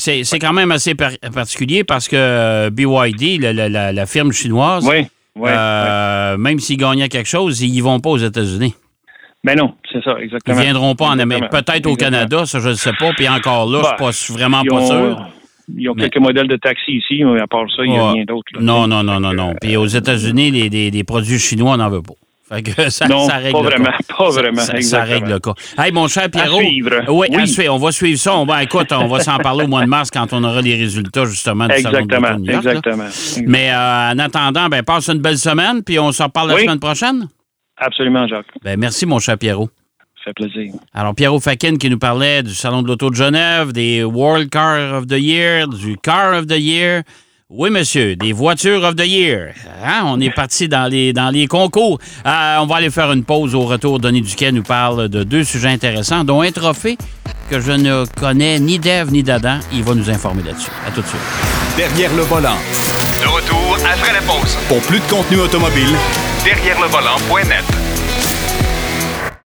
27 0.00 0.24
c'est- 0.24 0.38
quand 0.38 0.52
même 0.52 0.72
assez 0.72 0.94
par- 0.94 1.10
particulier 1.34 1.84
parce 1.84 2.08
que 2.08 2.16
euh, 2.16 2.70
BYD, 2.70 3.38
la, 3.40 3.52
la- 3.52 3.68
la- 3.68 3.92
la 3.92 4.06
firme 4.06 4.32
chinoise, 4.32 4.86
Oui, 4.88 5.06
oui. 5.36 5.50
euh, 5.52 6.36
même 6.38 6.58
s'ils 6.60 6.78
gagnaient 6.78 7.08
quelque 7.08 7.28
chose, 7.28 7.60
ils 7.60 7.74
y 7.74 7.80
vont 7.80 8.00
pas 8.00 8.10
aux 8.10 8.18
États-Unis. 8.18 8.74
Ben 9.44 9.56
non, 9.56 9.74
c'est 9.90 10.02
ça, 10.04 10.16
Ils 10.18 10.24
exactement. 10.24 10.56
ne 10.58 10.62
viendront 10.62 10.94
pas 10.94 11.06
en 11.06 11.18
Amérique. 11.18 11.48
Peut-être 11.50 11.86
au. 11.86 11.96
Canada, 11.96 12.44
ça, 12.46 12.60
je 12.60 12.68
ne 12.70 12.74
sais 12.74 12.92
pas. 12.98 13.12
Puis 13.14 13.26
encore 13.28 13.70
là, 13.70 13.80
Bah, 13.98 14.06
je 14.10 14.16
suis 14.16 14.32
pas 14.34 14.38
vraiment 14.38 14.60
Ils 14.64 14.68
pas 14.70 14.76
ont, 14.76 14.86
sûr. 14.86 15.26
Ils 15.76 15.88
ont 15.88 15.94
Mais- 15.94 16.02
quelques 16.10 16.22
modèles 16.22 16.48
de 16.48 16.56
taxi 16.56 16.92
ici, 16.92 17.22
mais 17.24 17.40
à 17.40 17.46
part 17.46 17.64
ça, 17.74 17.82
il 17.84 17.90
n'y 17.92 17.96
a 17.98 18.04
Ouais. 18.06 18.12
rien 18.14 18.24
d'autre. 18.24 18.50
Non, 18.60 18.86
non, 18.86 19.02
non, 19.02 19.18
non, 19.20 19.32
non. 19.32 19.54
Puis 19.60 19.76
aux 19.76 19.86
États-Unis, 19.86 20.50
les, 20.50 20.68
les- 20.68 20.90
les 20.90 21.04
produits 21.04 21.38
chinois, 21.38 21.72
on 21.72 21.76
n'en 21.78 21.88
veut 21.88 22.02
pas. 22.02 22.14
Fait 22.52 22.62
que 22.62 22.90
ça, 22.90 23.06
non, 23.06 23.26
ça 23.28 23.36
règle 23.36 23.52
pas 23.52 23.58
le 23.62 23.68
vraiment, 23.68 23.84
cas. 23.86 24.14
pas 24.18 24.30
vraiment. 24.30 24.60
Ça, 24.60 24.66
ça 24.72 24.76
exactement. 24.76 25.14
règle 25.14 25.28
le 25.30 25.38
cas. 25.38 25.54
Hey, 25.78 25.92
mon 25.92 26.08
cher 26.08 26.28
Pierrot. 26.30 26.58
suivre. 26.58 26.90
Oui, 27.08 27.28
à 27.32 27.36
Oui. 27.36 27.46
suivre. 27.48 27.74
On 27.74 27.78
va 27.78 27.92
suivre 27.92 28.18
ça. 28.18 28.36
On 28.36 28.44
va, 28.44 28.62
écoute, 28.64 28.90
on 28.90 29.06
va 29.06 29.20
s'en 29.20 29.38
parler 29.38 29.64
au 29.64 29.68
mois 29.68 29.82
de 29.82 29.88
mars 29.88 30.10
quand 30.10 30.32
on 30.32 30.42
aura 30.42 30.60
les 30.60 30.74
résultats, 30.74 31.26
justement, 31.26 31.68
du 31.68 31.80
Salon 31.80 31.90
de 31.92 32.12
Exactement, 32.12 32.28
York, 32.28 32.64
là. 32.64 32.72
exactement. 32.72 33.08
Mais 33.46 33.70
euh, 33.70 34.10
en 34.12 34.18
attendant, 34.18 34.68
ben, 34.68 34.82
passe 34.82 35.08
une 35.08 35.20
belle 35.20 35.38
semaine, 35.38 35.82
puis 35.84 35.98
on 36.00 36.10
s'en 36.10 36.24
reparle 36.24 36.48
la 36.48 36.54
Oui. 36.56 36.62
semaine 36.62 36.80
prochaine. 36.80 37.28
Absolument, 37.76 38.26
Jacques. 38.26 38.46
Ben, 38.64 38.78
merci, 38.78 39.06
mon 39.06 39.20
cher 39.20 39.38
Pierrot. 39.38 39.70
Ça 40.24 40.32
fait 40.36 40.48
plaisir. 40.48 40.74
Alors, 40.92 41.14
Pierrot 41.14 41.40
Fakin 41.40 41.76
qui 41.76 41.88
nous 41.88 41.98
parlait 41.98 42.42
du 42.42 42.52
Salon 42.52 42.82
de 42.82 42.88
l'Auto 42.88 43.08
de 43.10 43.14
Genève, 43.14 43.72
des 43.72 44.04
World 44.04 44.50
Car 44.50 44.94
of 44.98 45.06
the 45.06 45.12
Year, 45.18 45.66
du 45.68 45.96
Car 46.02 46.34
of 46.38 46.46
the 46.46 46.58
Year. 46.58 47.02
Oui, 47.52 47.68
monsieur, 47.68 48.14
des 48.14 48.32
voitures 48.32 48.84
of 48.84 48.94
the 48.94 49.04
year. 49.04 49.54
Hein? 49.84 50.02
On 50.04 50.20
est 50.20 50.30
parti 50.30 50.68
dans 50.68 50.86
les, 50.86 51.12
dans 51.12 51.30
les 51.30 51.48
concours. 51.48 51.98
Euh, 52.24 52.56
on 52.60 52.66
va 52.66 52.76
aller 52.76 52.90
faire 52.90 53.10
une 53.10 53.24
pause 53.24 53.56
au 53.56 53.62
retour. 53.62 53.98
Denis 53.98 54.22
Duquet 54.22 54.52
nous 54.52 54.62
parle 54.62 55.08
de 55.08 55.24
deux 55.24 55.42
sujets 55.42 55.70
intéressants, 55.70 56.22
dont 56.22 56.42
un 56.42 56.52
trophée 56.52 56.96
que 57.50 57.60
je 57.60 57.72
ne 57.72 58.04
connais 58.20 58.60
ni 58.60 58.78
d'Ève 58.78 59.10
ni 59.10 59.24
d'Adam. 59.24 59.58
Il 59.72 59.82
va 59.82 59.96
nous 59.96 60.08
informer 60.08 60.44
là-dessus. 60.44 60.70
À 60.86 60.92
tout 60.92 61.02
de 61.02 61.06
suite. 61.08 61.20
Derrière 61.76 62.14
le 62.14 62.22
volant. 62.22 62.56
De 63.20 63.26
retour 63.26 63.76
après 63.92 64.12
la 64.12 64.20
pause. 64.20 64.56
Pour 64.68 64.78
plus 64.82 65.00
de 65.00 65.06
contenu 65.06 65.40
automobile, 65.40 65.96
Derrière 66.44 66.80
le 66.80 66.86
volant.net. 66.86 67.79